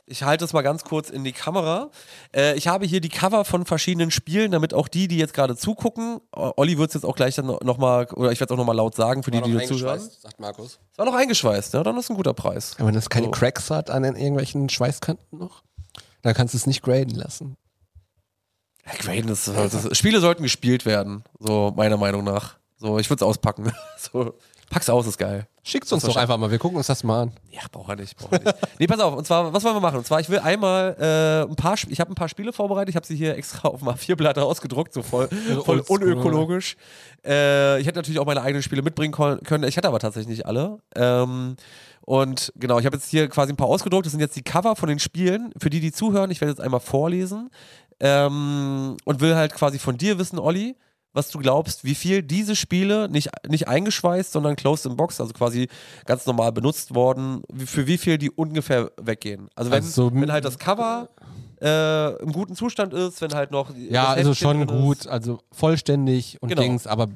[0.07, 1.91] ich halte es mal ganz kurz in die Kamera.
[2.35, 5.57] Äh, ich habe hier die Cover von verschiedenen Spielen, damit auch die, die jetzt gerade
[5.57, 8.77] zugucken, Olli wird es jetzt auch gleich dann nochmal, oder ich werde es auch nochmal
[8.77, 10.01] laut sagen, für die, die nur zuhören.
[10.01, 10.79] sagt Markus.
[10.93, 12.77] Es war noch eingeschweißt, ja, dann ist ein guter Preis.
[12.79, 13.31] Wenn das keine So.
[13.33, 15.63] Cracks hat an den irgendwelchen Schweißkanten noch,
[16.23, 17.57] dann kannst du es nicht graden lassen.
[18.87, 22.57] Ja, Graden, das, das, Spiele sollten gespielt werden, so meiner Meinung nach.
[22.77, 23.73] So, ich würde es auspacken.
[23.99, 24.35] So,
[24.71, 25.49] pack's aus, ist geil.
[25.69, 27.33] Schickt uns doch einfach mal, wir gucken uns das mal an.
[27.51, 28.55] Ja, braucht er nicht, braucht er nicht.
[28.79, 29.99] nee, pass auf, und zwar, was wollen wir machen?
[29.99, 32.91] Und zwar, ich will einmal äh, ein paar, Sp- ich habe ein paar Spiele vorbereitet,
[32.91, 35.29] ich habe sie hier extra auf dem A4-Blatt ausgedruckt, so voll,
[35.65, 36.77] voll unökologisch.
[37.27, 40.47] Äh, ich hätte natürlich auch meine eigenen Spiele mitbringen können, ich hatte aber tatsächlich nicht
[40.47, 40.79] alle.
[40.95, 41.57] Ähm,
[42.03, 44.77] und genau, ich habe jetzt hier quasi ein paar ausgedruckt, das sind jetzt die Cover
[44.77, 47.51] von den Spielen, für die, die zuhören, ich werde jetzt einmal vorlesen
[47.99, 50.77] ähm, und will halt quasi von dir wissen, Olli,
[51.17, 55.33] was du glaubst, wie viel diese Spiele, nicht, nicht eingeschweißt, sondern closed in box, also
[55.33, 55.69] quasi
[56.05, 59.49] ganz normal benutzt worden, für wie viel die ungefähr weggehen.
[59.57, 61.09] Also wenn, Also, wenn halt das Cover
[61.61, 65.07] äh, im guten Zustand ist, wenn halt noch Ja, also schon gut, Ist.
[65.09, 66.63] also vollständig und Genau.
[66.63, 67.09] Dings, aber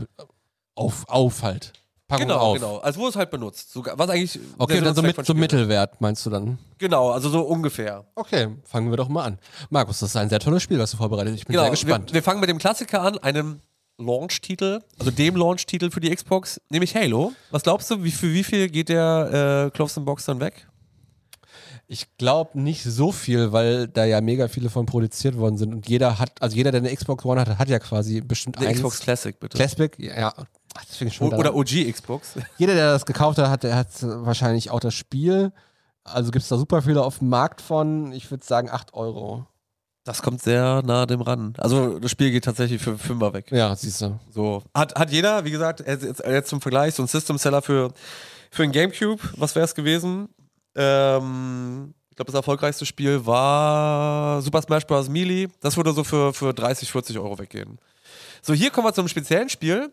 [0.75, 1.73] auf, auf halt.
[2.09, 2.55] Packung Genau, auf.
[2.55, 2.79] genau.
[2.79, 3.71] Also wo es halt benutzt.
[3.71, 5.39] Sogar, was eigentlich Okay, dann so, mit, so ist.
[5.39, 6.59] Mittelwert meinst du dann?
[6.79, 8.05] Genau, also so ungefähr.
[8.17, 9.39] Okay, fangen wir doch mal an.
[9.69, 11.41] Markus, das ist ein sehr tolles Spiel, was du vorbereitet hast.
[11.41, 12.09] Ich bin Genau, sehr gespannt.
[12.11, 13.61] Wir, wir fangen mit dem Klassiker an, einem
[14.01, 17.33] Launch-Titel, also dem Launch-Titel für die Xbox, nämlich Halo.
[17.51, 20.67] Was glaubst du, wie, für wie viel geht der äh, Close in Box dann weg?
[21.93, 25.89] Ich glaube nicht so viel, weil da ja mega viele von produziert worden sind und
[25.89, 28.73] jeder hat, also jeder, der eine Xbox One hat, hat ja quasi bestimmt Eine.
[28.73, 29.57] Xbox Classic, bitte.
[29.57, 30.33] Classic, ja.
[30.75, 32.35] Ach, das finde ich schon O- Oder OG Xbox.
[32.59, 35.53] Jeder, der das gekauft hat, hat, der hat wahrscheinlich auch das Spiel.
[36.05, 39.47] Also gibt es da super viele auf dem Markt von, ich würde sagen 8 Euro.
[40.11, 41.55] Das kommt sehr nah dem ran.
[41.57, 43.53] Also das Spiel geht tatsächlich für Fünfer weg.
[43.53, 44.19] Ja, siehst du.
[44.33, 44.65] So.
[44.75, 47.93] Hat, hat jeder, wie gesagt, jetzt, zum Vergleich, so ein System-Seller für,
[48.51, 50.29] für ein Gamecube, was wäre es gewesen?
[50.75, 55.09] Ähm, ich glaube, das erfolgreichste Spiel war Super Smash Bros.
[55.09, 55.47] Melee.
[55.61, 57.79] Das würde so für, für 30, 40 Euro weggehen.
[58.43, 59.93] So, hier kommen wir zu einem speziellen Spiel.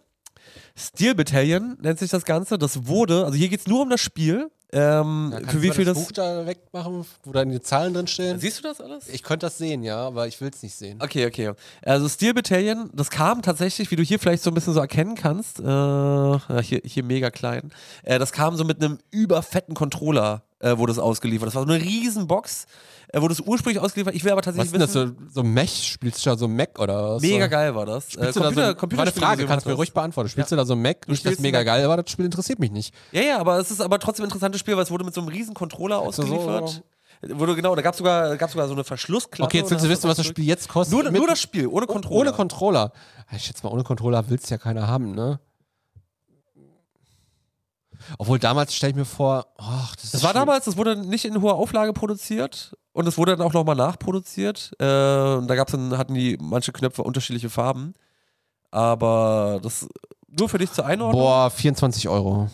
[0.75, 2.57] Steel Battalion nennt sich das Ganze.
[2.57, 4.49] Das wurde, also hier geht es nur um das Spiel.
[4.73, 5.97] Ähm, für wie viel das.
[5.97, 8.37] Buch da wegmachen, wo da die Zahlen drin stehen?
[8.37, 9.07] Siehst du das alles?
[9.07, 10.99] Ich könnte das sehen, ja, aber ich will es nicht sehen.
[11.01, 11.53] Okay, okay.
[11.83, 15.15] Also Steel Battalion, das kam tatsächlich, wie du hier vielleicht so ein bisschen so erkennen
[15.15, 17.71] kannst, äh, ja, hier, hier mega klein,
[18.03, 21.47] äh, das kam so mit einem überfetten Controller, äh, wurde es ausgeliefert.
[21.47, 22.65] Das war so eine riesen Box,
[23.09, 24.15] äh, wurde es ursprünglich ausgeliefert.
[24.15, 25.87] Ich will aber Was tatsächlich ist das, wissen, so, so Mech?
[25.87, 27.21] Spielst du da so Mac oder was?
[27.21, 27.49] mega so?
[27.51, 28.15] geil war das.
[28.15, 29.93] Äh, du da so, war eine Frage, kannst du mir ruhig das.
[29.93, 30.29] beantworten.
[30.29, 30.57] Spielst Ja.
[30.57, 31.07] du da so Mac?
[31.07, 31.65] Nicht, dass spielst mega Mac.
[31.67, 32.93] geil war, das Spiel interessiert mich nicht.
[33.11, 35.21] Ja, ja, aber es ist aber trotzdem ein interessantes Spiel, weil es wurde mit so
[35.21, 36.83] einem riesen Controller so- ausgeliefert.
[37.21, 39.47] Wurde, genau, da gab es sogar, gab's sogar so eine Verschlussklappe.
[39.47, 40.93] Okay, jetzt willst du wissen, was das Spiel jetzt kostet.
[41.01, 42.19] Nur, nur das Spiel, ohne Controller.
[42.21, 42.91] Ohne Controller.
[43.35, 45.39] Ich schätze mal, ohne Controller willst ja keiner haben, ne?
[48.17, 50.45] Obwohl damals stelle ich mir vor, ach, das, Das war schwierig.
[50.47, 54.71] damals, das wurde nicht in hoher Auflage produziert und es wurde dann auch nochmal nachproduziert.
[54.79, 54.85] Äh,
[55.35, 57.93] und da gab's dann, hatten die manche Knöpfe unterschiedliche Farben.
[58.71, 59.87] Aber das
[60.27, 61.21] nur für dich zur Einordnung.
[61.21, 62.49] Boah, 24 Euro.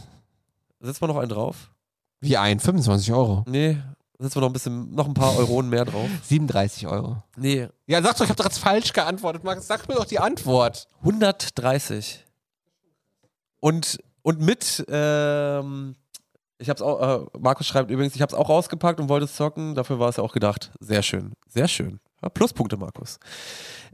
[0.80, 1.72] Setzt man noch einen drauf?
[2.20, 2.60] Wie ein?
[2.60, 3.43] 25 Euro.
[3.47, 3.78] Nee,
[4.20, 6.08] setzen wir noch ein bisschen, noch ein paar Euronen mehr drauf.
[6.24, 7.24] 37 Euro.
[7.36, 9.68] Nee, Ja, sag doch, ich habe doch jetzt falsch geantwortet, Max.
[9.68, 10.88] Sag mir doch die Antwort.
[10.99, 12.24] 130.
[13.60, 15.95] Und, und mit, ähm,
[16.57, 19.76] ich hab's auch, äh, Markus schreibt übrigens, ich hab's auch rausgepackt und wollte es zocken.
[19.76, 20.71] Dafür war es ja auch gedacht.
[20.80, 21.34] Sehr schön.
[21.47, 21.99] Sehr schön.
[22.21, 23.19] Ja, Pluspunkte, Markus.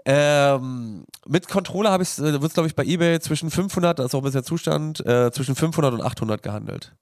[0.06, 4.16] Ähm, mit Controller habe ich, äh, wird glaube ich bei eBay zwischen 500, das ist
[4.16, 6.94] auch ein bisschen Zustand, äh, zwischen 500 und 800 gehandelt.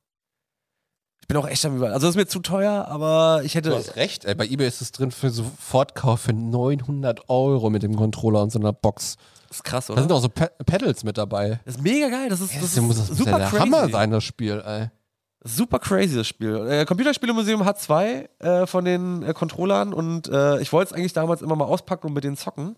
[1.30, 1.94] Ich bin auch echt am Überlegen.
[1.94, 3.72] Also das ist mir zu teuer, aber ich hätte.
[3.72, 4.34] Du hast recht, ey.
[4.34, 8.60] Bei eBay ist es drin für Sofortkauf für 900 Euro mit dem Controller und so
[8.60, 9.18] einer Box.
[9.50, 10.04] Das ist krass, Da oder?
[10.04, 11.60] sind auch so Pedals mit dabei.
[11.66, 12.30] Das ist mega geil.
[12.30, 13.58] Das ist, das ist muss das super der crazy.
[13.62, 14.88] Hammer sein, das Spiel, ey.
[15.44, 16.66] Super crazy, das Spiel.
[16.66, 21.12] Äh, Computerspielemuseum hat zwei äh, von den äh, Controllern und äh, ich wollte es eigentlich
[21.12, 22.78] damals immer mal auspacken und mit denen zocken.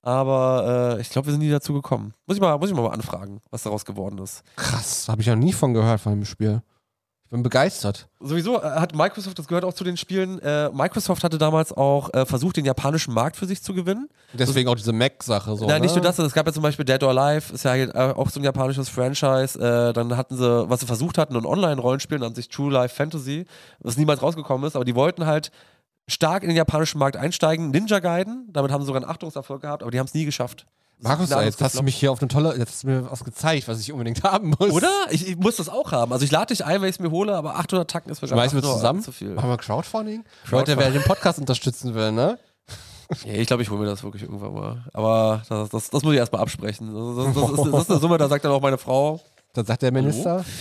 [0.00, 2.14] Aber äh, ich glaube, wir sind nie dazu gekommen.
[2.26, 4.42] Muss ich, mal, muss ich mal anfragen, was daraus geworden ist.
[4.56, 6.62] Krass, habe ich ja nie von gehört von dem Spiel.
[7.30, 8.08] Ich bin begeistert.
[8.18, 12.12] Sowieso äh, hat Microsoft, das gehört auch zu den Spielen, äh, Microsoft hatte damals auch
[12.12, 14.08] äh, versucht, den japanischen Markt für sich zu gewinnen.
[14.32, 15.64] Deswegen auch diese Mac-Sache so.
[15.64, 16.00] Nein, nicht ne?
[16.00, 18.40] nur das, es gab ja zum Beispiel Dead or Alive, ist ja äh, auch so
[18.40, 19.56] ein japanisches Franchise.
[19.60, 23.46] Äh, dann hatten sie, was sie versucht hatten, ein Online-Rollenspiel, nannte sich True Life Fantasy,
[23.78, 25.52] was niemals rausgekommen ist, aber die wollten halt
[26.08, 27.70] stark in den japanischen Markt einsteigen.
[27.70, 30.66] Ninja Gaiden, damit haben sie sogar einen Achtungserfolg gehabt, aber die haben es nie geschafft.
[31.02, 33.68] Markus, jetzt hast du mich hier auf eine tolle, jetzt hast du mir was gezeigt,
[33.68, 34.70] was ich unbedingt haben muss.
[34.70, 34.90] Oder?
[35.10, 36.12] Ich, ich muss das auch haben.
[36.12, 38.28] Also ich lade dich ein, wenn ich es mir hole, aber 800 Tacken ist mir
[38.28, 39.02] Schmeißen wir 800 zusammen?
[39.02, 39.30] zu viel.
[39.34, 40.24] Machen wir Crowdfunding?
[40.44, 40.76] Crowdfunding.
[40.76, 42.38] Leute, wer den Podcast unterstützen will, ne?
[43.24, 44.84] Ja, ich glaube, ich hole mir das wirklich irgendwann mal.
[44.92, 46.94] Aber das, das, das muss ich erstmal absprechen.
[46.94, 49.20] Das, das, das, ist, das ist eine Summe, da sagt dann auch meine Frau.
[49.52, 50.44] Dann sagt der Minister.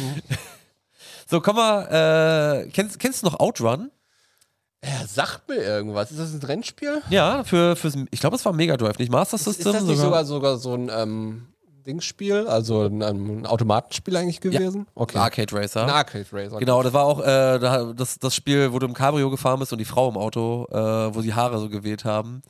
[1.32, 3.92] So, komm mal, äh, kennst, kennst du noch Outrun?
[4.82, 6.12] Er sagt mir irgendwas.
[6.12, 7.02] Ist das ein Rennspiel?
[7.10, 9.74] Ja, für, fürs, ich glaube, es war Mega Drive, nicht Master Ist System.
[9.74, 11.48] das nicht sogar, sogar so ein ähm,
[11.86, 14.88] Dingsspiel, also ein, ein Automatenspiel eigentlich gewesen?
[14.96, 15.18] Okay.
[15.18, 15.84] Arcade Racer.
[15.84, 16.60] Ein Arcade Racer.
[16.60, 19.74] Genau, das war auch äh, da- das, das Spiel, wo du im Cabrio gefahren bist
[19.74, 22.42] und die Frau im Auto, äh, wo die Haare so geweht haben.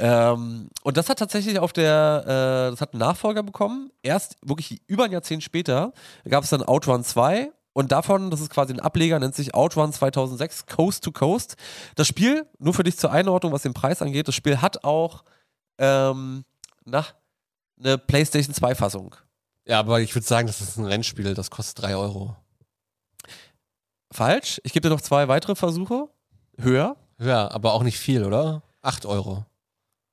[0.00, 2.22] Ähm, und das hat tatsächlich auf der,
[2.68, 3.90] äh, das hat einen Nachfolger bekommen.
[4.02, 5.92] Erst wirklich über ein Jahrzehnt später
[6.28, 9.92] gab es dann Outrun 2 und davon, das ist quasi ein Ableger, nennt sich Outrun
[9.92, 11.54] 2006 Coast to Coast.
[11.94, 15.22] Das Spiel, nur für dich zur Einordnung, was den Preis angeht, das Spiel hat auch
[15.78, 16.44] ähm,
[16.84, 17.06] na,
[17.78, 19.14] eine PlayStation 2 Fassung.
[19.64, 22.34] Ja, aber ich würde sagen, das ist ein Rennspiel, das kostet 3 Euro.
[24.10, 24.60] Falsch.
[24.64, 26.08] Ich gebe dir noch zwei weitere Versuche.
[26.58, 26.96] Höher.
[27.20, 28.60] Ja, aber auch nicht viel, oder?
[28.82, 29.44] 8 Euro.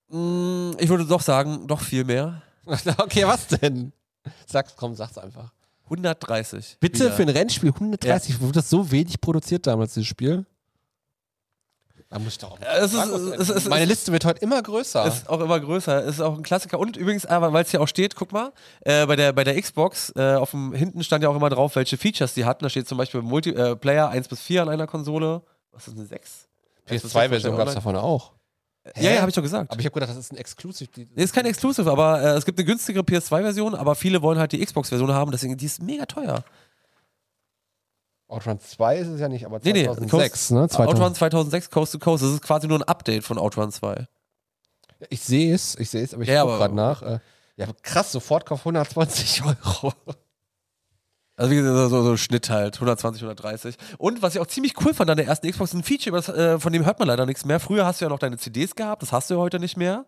[0.09, 2.43] Mm, Ich würde doch sagen, doch viel mehr.
[2.99, 3.91] okay, was denn?
[4.45, 5.51] Sag's, komm, sag's einfach.
[5.86, 6.78] 130.
[6.80, 7.12] Bitte wieder.
[7.14, 10.46] für ein Rennspiel 130, wurde das so wenig produziert damals, dieses Spiel?
[12.10, 12.58] Da muss ich doch.
[12.62, 15.06] es ist- es ist- Meine Liste wird heute immer größer.
[15.08, 16.78] Ist auch immer größer, ist auch ein Klassiker.
[16.80, 20.14] Und übrigens, weil es hier auch steht, guck mal, äh, bei, der, bei der Xbox,
[20.16, 22.64] äh, auf dem hinten stand ja auch immer drauf, welche Features die hatten.
[22.64, 25.42] Da steht zum Beispiel Multiplayer 1 bis 4 an einer Konsole.
[25.72, 26.48] Was ist eine 6?
[26.88, 28.34] PS2-Version gab es davon auch.
[28.96, 29.72] Ja, ja, habe ich doch gesagt.
[29.72, 30.90] Aber ich habe gedacht, das ist ein Exclusive.
[30.92, 34.38] Die, Nee, ist kein Exclusive, aber äh, es gibt eine günstigere PS2-Version, aber viele wollen
[34.38, 36.44] halt die Xbox-Version haben, deswegen die ist mega teuer.
[38.28, 40.68] Outrun 2 ist es ja nicht, aber Nee, nee, 2006, ne?
[40.70, 40.88] 2000.
[41.00, 44.08] Outrun 2006 Coast to Coast, das ist quasi nur ein Update von Outrun 2.
[45.10, 47.02] Ich sehe es, ich sehe es, aber ich Ja, gucke gerade nach.
[47.02, 47.20] Äh,
[47.58, 49.94] ja, krass, Sofortkauf 120 Euro.
[51.38, 53.76] Also wie gesagt, so, so Schnitt halt, 120, 130.
[53.98, 56.60] Und was ich auch ziemlich cool fand an der ersten Xbox, ein Feature, das, äh,
[56.60, 57.60] von dem hört man leider nichts mehr.
[57.60, 60.06] Früher hast du ja noch deine CDs gehabt, das hast du ja heute nicht mehr.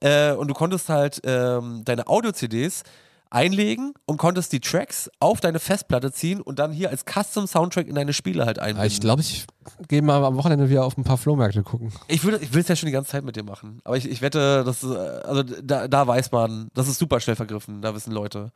[0.00, 2.82] Äh, und du konntest halt ähm, deine Audio-CDs
[3.30, 7.94] einlegen und konntest die Tracks auf deine Festplatte ziehen und dann hier als Custom-Soundtrack in
[7.94, 8.86] deine Spiele halt einbinden.
[8.86, 9.46] ich glaube, ich
[9.86, 11.92] gehe mal am Wochenende wieder auf ein paar Flohmärkte gucken.
[12.08, 13.80] Ich würde, ich will es ja schon die ganze Zeit mit dir machen.
[13.84, 17.20] Aber ich, ich wette, das ist, äh, also da, da weiß man, das ist super
[17.20, 18.50] schnell vergriffen, da wissen Leute.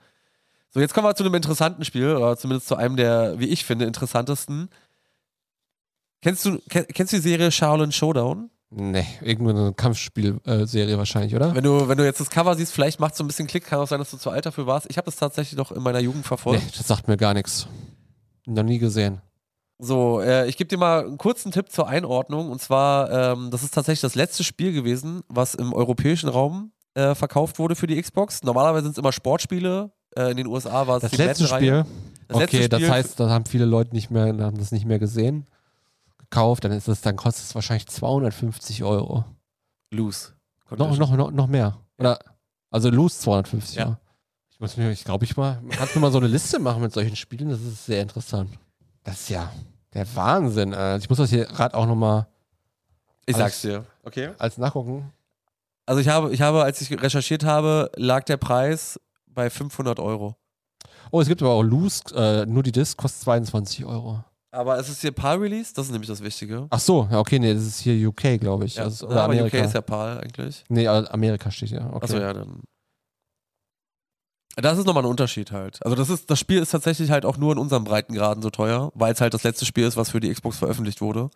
[0.75, 3.65] So, jetzt kommen wir zu einem interessanten Spiel, oder zumindest zu einem der, wie ich
[3.65, 4.71] finde, interessantesten.
[6.21, 8.51] Kennst du, kenn, kennst du die Serie Shaolin Showdown?
[8.71, 11.55] Nee, irgendwo eine Kampfspielserie wahrscheinlich, oder?
[11.55, 13.67] Wenn du, wenn du jetzt das Cover siehst, vielleicht macht es so ein bisschen Klick,
[13.67, 14.89] kann auch sein, dass du zu alt dafür warst.
[14.91, 16.65] Ich habe das tatsächlich noch in meiner Jugend verfolgt.
[16.65, 17.69] Nee, das sagt mir gar nichts.
[18.47, 19.21] Noch nie gesehen.
[19.79, 22.51] So, äh, ich gebe dir mal einen kurzen Tipp zur Einordnung.
[22.51, 27.15] Und zwar, ähm, das ist tatsächlich das letzte Spiel gewesen, was im europäischen Raum äh,
[27.15, 28.43] verkauft wurde für die Xbox.
[28.43, 29.93] Normalerweise sind es immer Sportspiele.
[30.17, 31.47] Äh, in den USA war es Das die letzte.
[31.47, 31.85] Spiel.
[32.29, 34.87] Das letzte okay, das Spiel- heißt, da haben viele Leute nicht mehr, haben das nicht
[34.87, 35.47] mehr gesehen,
[36.19, 39.25] gekauft, dann ist es, dann kostet es wahrscheinlich 250 Euro.
[39.91, 40.31] Loose.
[40.71, 41.77] Noch, noch, noch, noch mehr.
[41.99, 42.19] Oder,
[42.71, 43.85] also Loose 250, Ja.
[43.85, 43.99] ja.
[44.51, 46.93] Ich muss mir, ich glaube, ich mal, kannst du mal so eine Liste machen mit
[46.93, 47.51] solchen Spielen?
[47.51, 48.51] Das ist sehr interessant.
[49.03, 49.53] Das ist ja
[49.93, 50.73] der Wahnsinn.
[50.73, 50.97] Äh.
[50.99, 52.27] Ich muss das hier gerade auch nochmal
[53.27, 53.85] Ich sag's dir.
[54.05, 54.31] Okay.
[54.39, 55.13] als nachgucken.
[55.87, 58.99] Also ich habe, ich habe, als ich recherchiert habe, lag der Preis
[59.35, 60.37] bei 500 Euro.
[61.11, 64.25] Oh, es gibt aber auch Loose, äh, nur die Disc kostet 22 Euro.
[64.51, 66.69] Aber es ist hier PAL-Release, das ist nämlich das Wichtige.
[66.71, 68.77] Ach so, ja, okay, nee, das ist hier UK, glaube ich.
[68.77, 69.59] Ja, Also, oder aber Amerika.
[69.59, 70.65] UK ist ja PAL eigentlich.
[70.69, 71.87] nee, äh, Amerika steht ja.
[71.89, 72.05] Okay.
[72.05, 72.63] Achso, ja, dann.
[74.57, 75.85] Das ist nochmal ein Unterschied halt.
[75.85, 78.93] Also das ist, das Spiel ist tatsächlich halt auch nur in unserem Breitengraden so teuer,
[78.95, 81.31] weil es halt das letzte Spiel ist, was für die Xbox veröffentlicht wurde.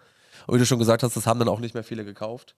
[0.47, 2.55] Und wie du schon gesagt hast, das haben dann auch nicht mehr viele gekauft.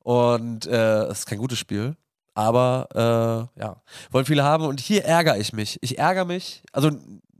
[0.00, 1.96] Und äh, es ist kein gutes Spiel.
[2.36, 3.76] Aber äh, ja,
[4.10, 4.66] wollen viele haben.
[4.66, 5.78] Und hier ärgere ich mich.
[5.80, 6.62] Ich ärgere mich.
[6.70, 6.90] Also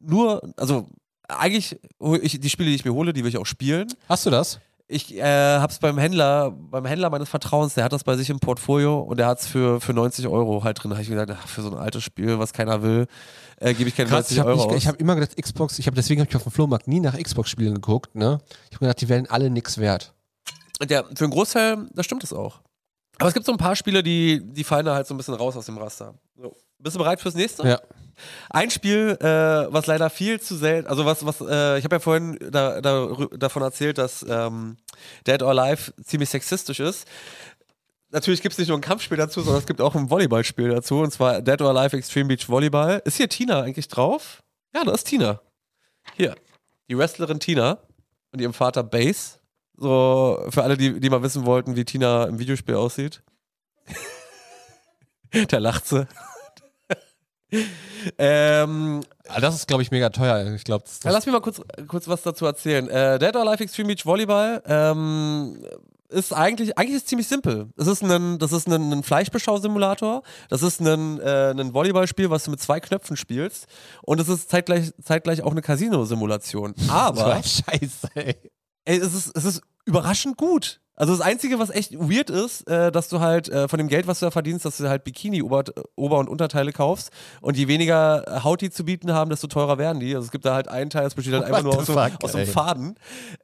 [0.00, 0.88] nur, also
[1.28, 1.78] eigentlich,
[2.22, 3.88] ich, die Spiele, die ich mir hole, die will ich auch spielen.
[4.08, 4.58] Hast du das?
[4.88, 8.40] Ich äh, hab's beim Händler, beim Händler meines Vertrauens, der hat das bei sich im
[8.40, 10.90] Portfolio und der hat's für, für 90 Euro halt drin.
[10.90, 13.06] Da hab ich gedacht, ach, für so ein altes Spiel, was keiner will,
[13.58, 14.76] äh, gebe ich keine Krass, 90 ich habe Euro aus.
[14.76, 17.18] ich hab immer gedacht, Xbox, ich habe deswegen habe ich auf dem Flohmarkt nie nach
[17.18, 18.38] Xbox-Spielen geguckt, ne?
[18.70, 20.14] Ich habe gedacht, die wären alle nix wert.
[20.80, 22.60] Und ja, für einen Großteil, da stimmt es auch.
[23.18, 25.34] Aber es gibt so ein paar Spiele, die, die fallen da halt so ein bisschen
[25.34, 26.14] raus aus dem Raster.
[26.36, 26.54] So.
[26.78, 27.66] Bist du bereit fürs nächste?
[27.66, 27.80] Ja.
[28.50, 32.00] Ein Spiel, äh, was leider viel zu selten, also was, was, äh, ich habe ja
[32.00, 34.76] vorhin da, da, davon erzählt, dass ähm,
[35.26, 37.06] Dead or Alive ziemlich sexistisch ist.
[38.10, 41.00] Natürlich gibt es nicht nur ein Kampfspiel dazu, sondern es gibt auch ein Volleyballspiel dazu,
[41.00, 43.02] und zwar Dead or Alive Extreme Beach Volleyball.
[43.04, 44.42] Ist hier Tina eigentlich drauf?
[44.74, 45.40] Ja, da ist Tina.
[46.16, 46.34] Hier.
[46.88, 47.78] Die Wrestlerin Tina
[48.32, 49.38] und ihrem Vater Base.
[49.78, 53.22] So, für alle, die, die mal wissen wollten, wie Tina im Videospiel aussieht.
[55.48, 56.06] da lacht sie.
[58.18, 60.54] ähm, Ah, Das ist, glaube ich, mega teuer.
[60.54, 62.88] Ich glaube, das, lass mich mal kurz, kurz was dazu erzählen.
[62.88, 65.64] Äh, Dead or Alive Extreme Beach Volleyball ähm,
[66.08, 67.68] ist eigentlich, eigentlich ist es ziemlich simpel.
[67.76, 70.22] Das ist ein, das ist ein, ein Fleischbeschau-Simulator.
[70.48, 73.66] Das ist ein, äh, ein Volleyballspiel, was du mit zwei Knöpfen spielst.
[74.02, 76.74] Und es ist zeitgleich, zeitgleich auch eine Casino-Simulation.
[76.88, 78.36] Aber Scheiße, ey.
[78.86, 80.80] Ey, es ist, es ist überraschend gut.
[80.98, 84.06] Also das Einzige, was echt weird ist, äh, dass du halt äh, von dem Geld,
[84.06, 85.64] was du da verdienst, dass du halt Bikini Ober,
[85.94, 87.10] Ober und Unterteile kaufst
[87.42, 90.14] und je weniger Haut die zu bieten haben, desto teurer werden die.
[90.14, 91.98] Also es gibt da halt einen Teil, das besteht halt einfach What nur aus, so,
[91.98, 92.46] aus so einem.
[92.46, 92.94] Faden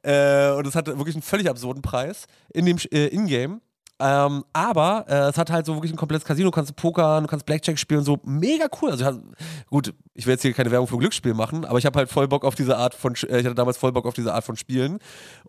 [0.01, 3.61] äh, und es hat wirklich einen völlig absurden Preis in dem äh, Ingame.
[3.99, 6.49] Ähm, aber äh, es hat halt so wirklich ein komplettes Casino.
[6.49, 8.91] Du kannst pokern, du kannst Blackjack spielen, so mega cool.
[8.91, 9.13] Also ja,
[9.69, 12.27] gut, ich will jetzt hier keine Werbung für Glücksspiel machen, aber ich habe halt voll
[12.27, 14.57] Bock auf diese Art von, äh, ich hatte damals voll Bock auf diese Art von
[14.57, 14.99] Spielen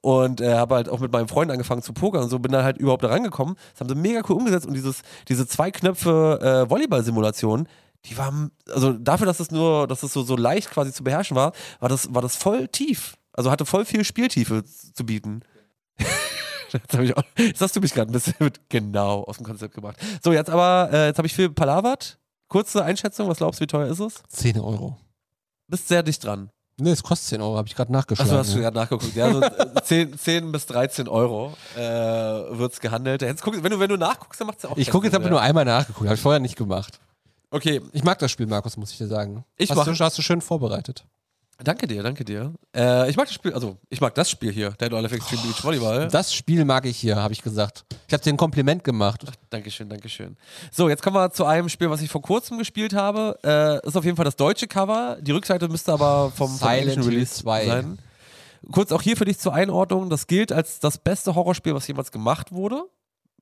[0.03, 2.63] und äh, habe halt auch mit meinem Freund angefangen zu pokern und so bin da
[2.63, 3.57] halt überhaupt da rangekommen.
[3.73, 7.67] Das haben sie mega cool umgesetzt und dieses, diese zwei Knöpfe äh, Volleyball-Simulation,
[8.05, 11.37] die waren, also dafür, dass es nur, dass es so, so leicht quasi zu beherrschen
[11.37, 13.17] war, war das, war das voll tief.
[13.33, 15.41] Also hatte voll viel Spieltiefe zu bieten.
[16.75, 19.75] Jetzt, ich auch, jetzt hast du mich gerade ein bisschen mit genau aus dem Konzept
[19.75, 19.97] gebracht.
[20.23, 22.19] So, jetzt aber, äh, jetzt habe ich viel palavert.
[22.49, 24.23] Kurze Einschätzung, was glaubst du, wie teuer ist es?
[24.29, 24.97] 10 Euro.
[25.69, 26.51] Bist sehr dicht dran.
[26.77, 28.31] Nee, es kostet 10 Euro, habe ich gerade nachgeschlagen.
[28.33, 29.15] Achso, hast du gerade nachgeguckt.
[29.15, 33.23] Ja, so äh, 10, 10 bis 13 Euro äh, wird es gehandelt.
[33.23, 35.19] Jetzt guck, wenn, du, wenn du nachguckst, dann macht es ja auch Ich gucke jetzt
[35.19, 35.31] mehr.
[35.31, 36.99] nur einmal nachgeguckt, habe ich vorher nicht gemacht.
[37.51, 39.45] Okay, Ich mag das Spiel, Markus, muss ich dir sagen.
[39.57, 41.05] Ich hast, mach- du, hast du schön vorbereitet.
[41.63, 42.53] Danke dir, danke dir.
[42.75, 45.43] Äh, ich mag das Spiel, also ich mag das Spiel hier, Dead or Alive Extreme
[45.43, 46.09] Beach Volleyball.
[46.09, 47.85] Das Spiel mag ich hier, habe ich gesagt.
[48.09, 49.23] Ich habe dir ein Kompliment gemacht.
[49.51, 50.37] Dankeschön, Dankeschön.
[50.73, 53.39] So, jetzt kommen wir zu einem Spiel, was ich vor kurzem gespielt habe.
[53.45, 55.19] Äh, ist auf jeden Fall das deutsche Cover.
[55.21, 57.67] Die Rückseite müsste aber vom, vom Silent Hill Release 2.
[57.67, 57.99] sein.
[58.73, 60.11] Kurz auch hier für dich zur Einordnung.
[60.11, 62.85] Das gilt als das beste Horrorspiel, was jemals gemacht wurde.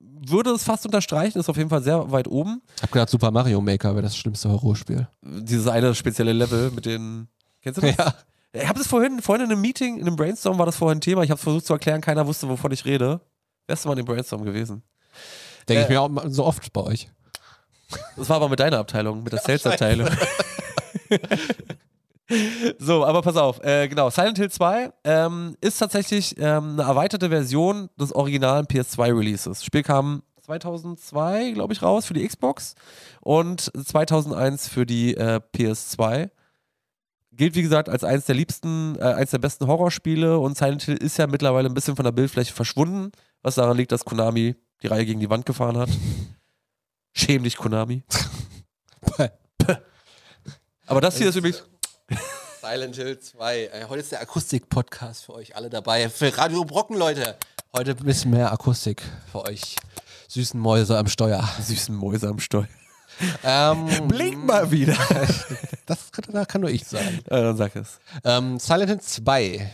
[0.01, 2.61] Würde es fast unterstreichen, ist auf jeden Fall sehr weit oben.
[2.77, 5.07] Ich habe gedacht, Super Mario Maker wäre das schlimmste Horrorspiel.
[5.23, 7.29] Dieses eine spezielle Level mit den.
[7.63, 7.97] Kennst du das?
[7.97, 8.15] Ja.
[8.55, 11.23] Ich habe das vorhin, vorhin in einem Meeting, in einem Brainstorm war das vorhin Thema.
[11.23, 13.21] Ich habe es versucht zu erklären, keiner wusste, wovon ich rede.
[13.67, 14.83] Wärst du mal in dem Brainstorm gewesen?
[15.69, 15.93] Denke ich Äh.
[15.93, 17.09] mir auch so oft bei euch.
[18.17, 20.09] Das war aber mit deiner Abteilung, mit der Sales-Abteilung.
[22.79, 27.29] so, aber pass auf, äh, genau, Silent Hill 2 ähm, ist tatsächlich ähm, eine erweiterte
[27.29, 29.45] Version des originalen PS2-Releases.
[29.45, 32.75] Das Spiel kam 2002, glaube ich, raus für die Xbox
[33.21, 36.31] und 2001 für die äh, PS2.
[37.35, 40.99] Gilt, wie gesagt, als eins der liebsten, äh, eins der besten Horrorspiele und Silent Hill
[40.99, 43.11] ist ja mittlerweile ein bisschen von der Bildfläche verschwunden,
[43.41, 45.89] was daran liegt, dass Konami die Reihe gegen die Wand gefahren hat.
[47.15, 48.03] Schäm dich, Konami.
[50.87, 51.65] Aber das hier ist übrigens.
[52.61, 53.59] Silent Hill 2.
[53.65, 56.11] Äh, heute ist der Akustik-Podcast für euch alle dabei.
[56.11, 57.37] Für Radio Brocken, Leute.
[57.75, 59.77] Heute ein bisschen mehr Akustik für euch
[60.29, 61.49] süßen Mäuse am Steuer.
[61.61, 62.69] Süßen Mäuse am Steuer.
[63.45, 64.97] Ähm, Blink mal wieder.
[65.85, 67.19] Das kann, kann nur ich sagen.
[67.27, 67.99] äh, dann sag es.
[68.25, 69.71] Ähm, Silent Hill 2.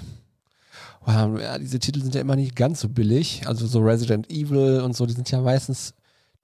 [1.05, 3.43] Wow, ja, diese Titel sind ja immer nicht ganz so billig.
[3.47, 5.95] Also so Resident Evil und so, die sind ja meistens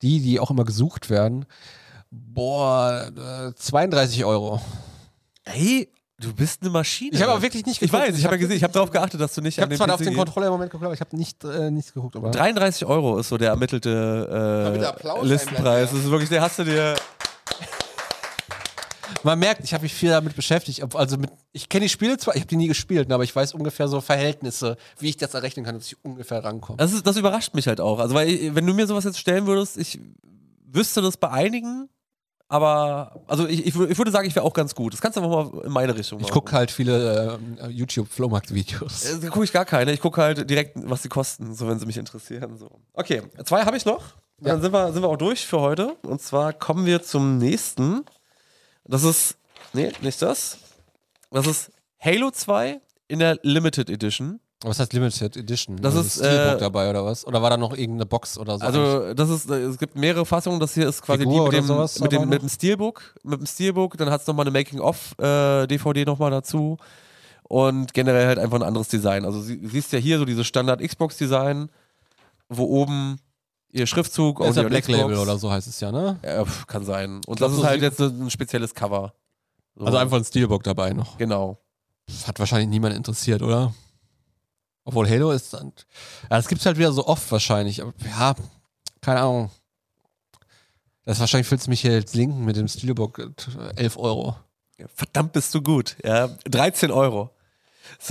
[0.03, 1.47] die, die auch immer gesucht werden.
[2.11, 4.61] Boah, äh, 32 Euro.
[5.45, 5.89] Hey,
[6.25, 7.11] du bist eine Maschine.
[7.15, 8.09] Ich habe aber wirklich nicht Ich geguckt.
[8.09, 9.71] weiß, ich habe ja gesehen, ich habe darauf geachtet, dass du nicht Ich an habe
[9.75, 10.15] den zwar PC auf den.
[10.17, 12.17] Controller im Moment geguckt, aber ich habe nicht, äh, nichts geguckt.
[12.17, 15.91] Aber 33 Euro ist so der ermittelte äh, Listenpreis.
[15.91, 16.95] Das ist wirklich, der hast du dir.
[19.23, 20.85] Man merkt, ich habe mich viel damit beschäftigt.
[20.95, 23.35] Also mit, ich kenne die Spiele zwar, ich habe die nie gespielt, ne, aber ich
[23.35, 26.77] weiß ungefähr so Verhältnisse, wie ich das errechnen kann, dass ich ungefähr rankomme.
[26.77, 28.01] Das, ist, das überrascht mich halt auch.
[28.01, 29.99] Also, weil, ich- wenn du mir sowas jetzt stellen würdest, ich
[30.71, 31.89] wüsste das bei einigen,
[32.55, 34.93] aber also ich, ich, ich würde sagen, ich wäre auch ganz gut.
[34.93, 36.29] Das kannst du einfach mal in meine Richtung machen.
[36.29, 39.07] Ich gucke halt viele äh, YouTube-Flohmarkt-Videos.
[39.07, 39.93] Äh, Da gucke ich gar keine.
[39.93, 42.57] Ich gucke halt direkt, was sie kosten, so wenn sie mich interessieren.
[42.57, 42.71] So.
[42.93, 44.05] Okay, zwei habe ich noch.
[44.39, 45.97] Und Dann sind wir, sind wir auch durch für heute.
[46.03, 48.05] Und zwar kommen wir zum nächsten.
[48.85, 49.37] Das ist.
[49.73, 50.59] Nee, nicht das.
[51.33, 54.39] Das ist Halo 2 in der Limited Edition.
[54.67, 55.77] Was heißt Limited Edition?
[55.77, 57.27] Das Also ist, Steelbook äh, dabei oder was?
[57.27, 58.65] Oder war da noch irgendeine Box oder so?
[58.65, 60.59] Also, das ist, es gibt mehrere Fassungen.
[60.59, 63.15] Das hier ist quasi Figur die mit dem, mit, dem, mit dem Steelbook.
[63.25, 63.99] Mit dem Steelbook.
[63.99, 66.79] Dann hat es nochmal eine Making-of-DVD nochmal dazu.
[67.43, 69.27] Und generell halt einfach ein anderes Design.
[69.27, 71.69] Also, sie, siehst ja hier so dieses Standard-Xbox-Design,
[72.49, 73.19] wo oben
[73.71, 74.99] ihr Schriftzug, ist ja Black Xbox.
[74.99, 76.19] Label oder so heißt es ja, ne?
[76.25, 77.21] Ja, pf, kann sein.
[77.27, 79.13] Und glaub, das ist halt jetzt ein spezielles Cover.
[79.77, 79.85] So.
[79.85, 81.19] Also einfach ein Steelbook dabei noch.
[81.19, 81.59] Genau.
[82.07, 83.75] Das hat wahrscheinlich niemand interessiert, oder?
[84.85, 85.73] Obwohl Halo ist dann.
[86.25, 87.83] Ja, das gibt's halt wieder so oft wahrscheinlich.
[87.83, 88.35] Aber ja,
[89.01, 89.51] keine Ahnung.
[91.05, 94.37] Das wahrscheinlich fühlst du mich hier jetzt linken mit dem Steelbook äh, 11 Euro.
[94.95, 95.97] Verdammt bist du gut.
[96.05, 97.31] Ja, 13 Euro.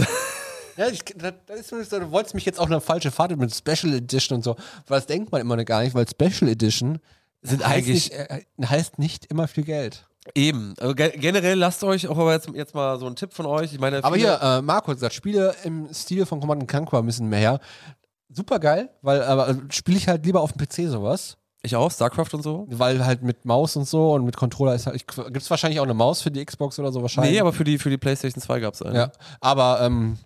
[0.76, 3.54] Ja, ich, das, das ist so, du wolltest mich jetzt auch eine falsche Fahrt mit
[3.54, 4.56] Special Edition und so.
[4.88, 7.00] Weil das denkt man immer gar nicht, weil Special Edition
[7.42, 10.08] Sind heißt eigentlich nicht, äh, heißt nicht immer viel Geld.
[10.36, 10.74] Eben.
[10.80, 13.74] Also ge generell lasst euch auch aber jetzt, jetzt mal so einen Tipp von euch.
[13.74, 17.28] Ich meine, Aber hier, äh, Marco hat gesagt, Spiele im Stil von Command Conquer müssen
[17.30, 17.60] mehr her.
[18.30, 21.38] Super geil, weil aber äh, spiele ich halt lieber auf dem PC sowas.
[21.62, 22.66] ich auch, StarCraft und so.
[22.70, 25.06] Weil halt mit Maus und so und mit Controller ist halt.
[25.08, 27.34] Gibt es wahrscheinlich auch eine Maus für die Xbox oder so wahrscheinlich?
[27.34, 28.98] Nee, aber für die, für die PlayStation 2 gab es eine.
[28.98, 29.12] Ja,
[29.42, 30.18] aber ähm,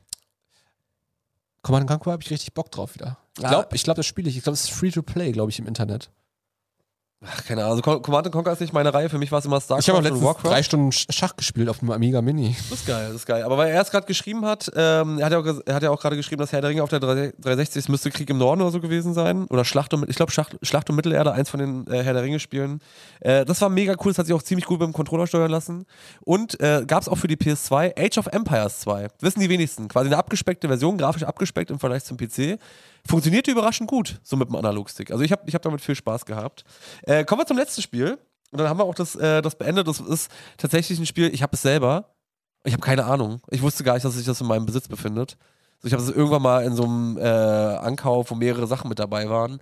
[1.64, 3.18] Command Conquer habe ich richtig Bock drauf wieder.
[3.38, 3.50] Ich Ah.
[3.50, 4.38] glaube, ich glaub, das spiele ich.
[4.38, 6.10] Ich glaube, es ist free to play, glaube ich, im Internet.
[7.26, 7.72] Ach, keine Ahnung.
[7.72, 9.10] Also Co- Command Conquer ist nicht meine Reihe.
[9.10, 10.50] Für mich war es immer StarCraft Ich habe auch letztens Warcraft.
[10.52, 12.56] drei Stunden Sch- Schach gespielt auf dem Amiga Mini.
[12.70, 13.42] Das ist geil, das ist geil.
[13.42, 15.90] Aber weil er es gerade geschrieben hat, ähm, er hat ja auch, er hat ja
[15.90, 18.38] auch gerade geschrieben, dass Herr der Ringe auf der 3- 360, es müsste Krieg im
[18.38, 19.46] Norden oder so gewesen sein.
[19.46, 22.22] Oder Schlacht um, ich glaube Schlacht, Schlacht um Mittelerde, eins von den äh, Herr der
[22.22, 22.82] Ringe Spielen.
[23.22, 25.86] Äh, das war mega cool, das hat sich auch ziemlich gut beim Controller steuern lassen.
[26.22, 29.08] Und äh, gab es auch für die PS2 Age of Empires 2.
[29.22, 29.88] Wissen die wenigsten.
[29.88, 32.60] Quasi eine abgespeckte Version, grafisch abgespeckt im Vergleich zum PC.
[33.08, 35.12] Funktionierte überraschend gut, so mit dem Analogstick.
[35.12, 36.64] Also ich habe ich hab damit viel Spaß gehabt.
[37.04, 38.18] Äh, kommen wir zum letzten Spiel.
[38.52, 39.88] Und dann haben wir auch das, äh, das beendet.
[39.88, 42.14] Das ist tatsächlich ein Spiel, ich habe es selber.
[42.64, 43.42] Ich habe keine Ahnung.
[43.50, 45.38] Ich wusste gar nicht, dass sich das in meinem Besitz befindet.
[45.78, 49.00] Also ich habe es irgendwann mal in so einem äh, Ankauf, wo mehrere Sachen mit
[49.00, 49.60] dabei waren,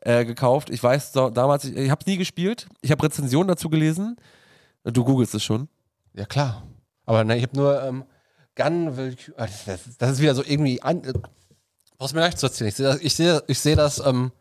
[0.00, 0.70] äh, gekauft.
[0.70, 2.68] Ich weiß so, damals, ich, ich habe es nie gespielt.
[2.80, 4.16] Ich habe Rezensionen dazu gelesen.
[4.84, 5.68] Du googelst es schon.
[6.14, 6.62] Ja, klar.
[7.04, 8.04] Aber nein, ich habe nur ähm,
[8.54, 9.16] Gun will.
[9.36, 10.80] ah, Das, das, das ist wieder so irgendwie.
[10.82, 11.12] An, äh,
[11.98, 12.68] brauchst mir gleich zu erzählen.
[12.68, 14.32] Ich sehe das, ich sehe, ich sehe das, ähm,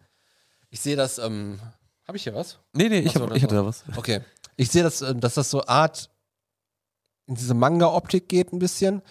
[0.69, 1.59] ich sehe das, ähm,
[2.07, 2.59] habe ich hier was?
[2.73, 3.83] Nee, nee, ich, Ach so, hab, ich hatte da was.
[3.95, 4.21] Okay.
[4.55, 6.09] Ich sehe das, äh, dass das so Art
[7.25, 9.01] in diese Manga-Optik geht ein bisschen.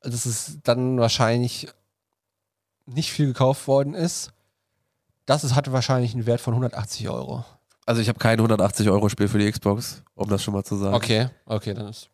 [0.00, 1.68] Dass es dann wahrscheinlich
[2.84, 4.32] nicht viel gekauft worden ist.
[5.24, 7.44] Das ist, hatte wahrscheinlich einen Wert von 180 Euro.
[7.86, 10.94] Also ich habe kein 180-Euro-Spiel für die Xbox, um das schon mal zu sagen.
[10.94, 12.10] Okay, okay, dann ist.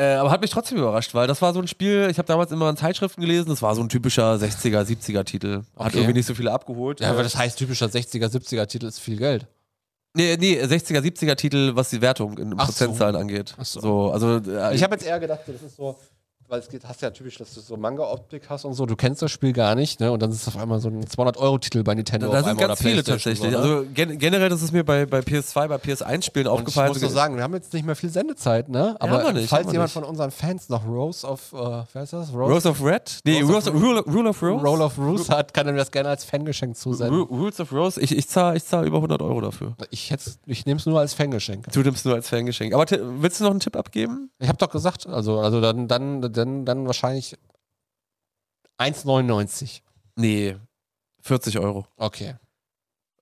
[0.00, 2.50] Äh, aber hat mich trotzdem überrascht, weil das war so ein Spiel, ich habe damals
[2.52, 5.56] immer in Zeitschriften gelesen, das war so ein typischer 60er, 70er Titel.
[5.76, 5.98] Hat Okay.
[5.98, 7.00] irgendwie nicht so viele abgeholt.
[7.00, 9.46] Ja, aber das heißt, typischer 60er, 70er Titel ist viel Geld.
[10.14, 12.72] Nee, nee, 60er, 70er Titel, was die Wertung in Ach so.
[12.72, 13.54] Prozentzahlen angeht.
[13.58, 13.80] Ach so.
[13.80, 14.10] so.
[14.10, 15.98] also äh, Ich habe jetzt eher gedacht, das ist so,
[16.50, 19.22] weil es geht, hast ja typisch, dass du so Manga-Optik hast und so, du kennst
[19.22, 20.10] das Spiel gar nicht, ne?
[20.10, 22.28] Und dann ist es auf einmal so ein 200-Euro-Titel bei Nintendo.
[22.30, 23.38] da auf sind ganz viele tatsächlich.
[23.38, 23.58] So, ne?
[23.58, 26.88] Also gen generell, das ist mir bei, bei PS2, bei PS1-Spielen und ich aufgefallen.
[26.88, 28.96] muss so sagen, wir haben jetzt nicht mehr viel Sendezeit, ne?
[28.98, 29.92] Aber wir nicht, falls jemand nicht.
[29.92, 32.34] von unseren Fans noch Rose of, äh, wer ist das?
[32.34, 33.20] Rose of Red?
[33.24, 34.64] Nee, Rose Rose of Rule, Rule of Rose?
[34.64, 37.14] Roll of Rose hat, kann er mir das gerne als Fangeschenk zusenden.
[37.14, 38.00] Ru Rules of Rose?
[38.00, 39.76] Ich, ich zahle ich zahl über 100 Euro dafür.
[39.90, 40.12] Ich,
[40.46, 41.70] ich nehme es nur als Fangeschenk.
[41.72, 42.74] Du nimmst nur als Fangeschenk.
[42.74, 44.30] Aber willst du noch einen Tipp abgeben?
[44.38, 47.36] Ich habe doch gesagt, also, also dann, dann, dann, dann wahrscheinlich
[48.78, 49.80] 1,99.
[50.16, 50.56] Nee,
[51.22, 51.86] 40 Euro.
[51.96, 52.34] Okay.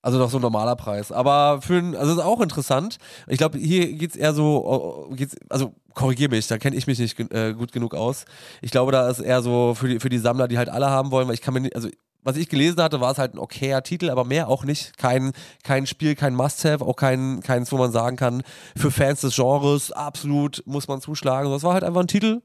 [0.01, 1.11] Also doch so ein normaler Preis.
[1.11, 2.99] Aber für ein, also ist auch interessant.
[3.27, 6.99] Ich glaube, hier geht's eher so, oh, geht's, also korrigier mich, da kenne ich mich
[7.01, 8.25] nicht äh, gut genug aus.
[8.63, 11.11] Ich glaube, da ist eher so für die, für die Sammler, die halt alle haben
[11.11, 11.89] wollen, weil ich kann mir nicht, also
[12.23, 14.97] was ich gelesen hatte, war es halt ein okayer Titel, aber mehr auch nicht.
[14.99, 15.33] Kein,
[15.65, 18.43] kein Spiel, kein Must-Have, auch kein, keins, wo man sagen kann,
[18.77, 21.51] für Fans des Genres absolut muss man zuschlagen.
[21.51, 22.43] Das war halt einfach ein Titel,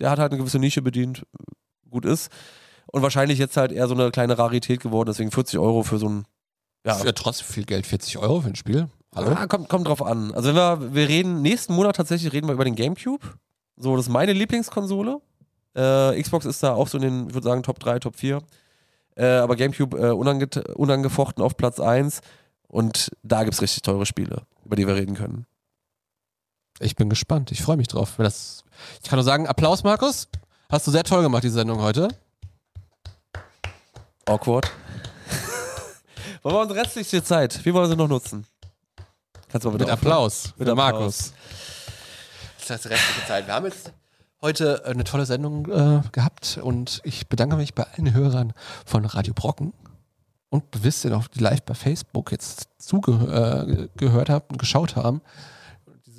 [0.00, 1.26] der hat halt eine gewisse Nische bedient,
[1.90, 2.30] gut ist.
[2.86, 6.08] Und wahrscheinlich jetzt halt eher so eine kleine Rarität geworden, deswegen 40 Euro für so
[6.08, 6.26] ein
[6.86, 8.88] ja, Für trotzdem viel Geld, 40 Euro für ein Spiel.
[9.12, 9.32] Hallo?
[9.34, 10.32] Ah, kommt, kommt drauf an.
[10.34, 13.26] Also wenn wir, wir reden, nächsten Monat tatsächlich reden wir über den Gamecube.
[13.76, 15.20] So, das ist meine Lieblingskonsole.
[15.74, 18.40] Äh, Xbox ist da auch so in den, ich würde sagen, Top 3, Top 4.
[19.16, 22.20] Äh, aber Gamecube äh, unange unangefochten auf Platz 1.
[22.68, 25.44] Und da gibt es richtig teure Spiele, über die wir reden können.
[26.80, 27.52] Ich bin gespannt.
[27.52, 28.18] Ich freue mich drauf.
[28.18, 28.64] Wenn das
[29.02, 30.28] ich kann nur sagen, Applaus, Markus.
[30.68, 32.08] Hast du sehr toll gemacht, die Sendung heute.
[34.26, 34.70] Awkward.
[36.42, 38.44] wollen wir unsere restliche Zeit, wie wollen wir sie noch nutzen?
[39.48, 40.12] Kannst du mal bitte Mit aufhören?
[40.12, 40.74] Applaus Mit.
[40.74, 41.32] Markus.
[42.58, 43.46] Das heißt, restliche Zeit.
[43.46, 43.92] Wir haben jetzt
[44.42, 48.52] heute eine tolle Sendung äh, gehabt und ich bedanke mich bei allen Hörern
[48.84, 49.72] von Radio Brocken.
[50.48, 55.20] Und wisst ihr noch, die live bei Facebook jetzt zugehört äh, habt und geschaut haben,
[55.20, 55.26] diese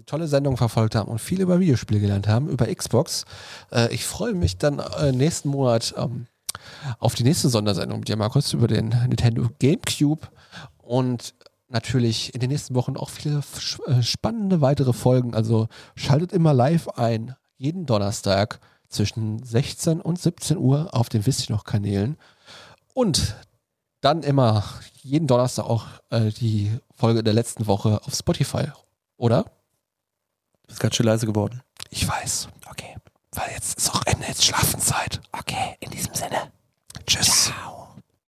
[0.07, 3.25] tolle Sendung verfolgt haben und viel über Videospiele gelernt haben, über Xbox.
[3.71, 6.25] Äh, ich freue mich dann äh, nächsten Monat ähm,
[6.97, 10.27] auf die nächste Sondersendung mit dir, Markus, über den Nintendo GameCube
[10.77, 11.35] und
[11.69, 13.41] natürlich in den nächsten Wochen auch viele
[13.85, 15.35] äh, spannende weitere Folgen.
[15.35, 21.49] Also schaltet immer live ein, jeden Donnerstag zwischen 16 und 17 Uhr auf den Wisst
[21.49, 22.17] noch Kanälen.
[22.93, 23.35] Und
[23.99, 24.63] dann immer
[25.01, 28.67] jeden Donnerstag auch äh, die Folge der letzten Woche auf Spotify.
[29.17, 29.45] Oder?
[30.67, 31.61] Bist ganz schön leise geworden.
[31.89, 32.49] Ich weiß.
[32.69, 32.95] Okay.
[33.31, 35.21] Weil jetzt ist auch Ende, jetzt Schlafenszeit.
[35.31, 36.51] Okay, in diesem Sinne.
[37.05, 37.45] Tschüss.
[37.45, 37.86] Ciao.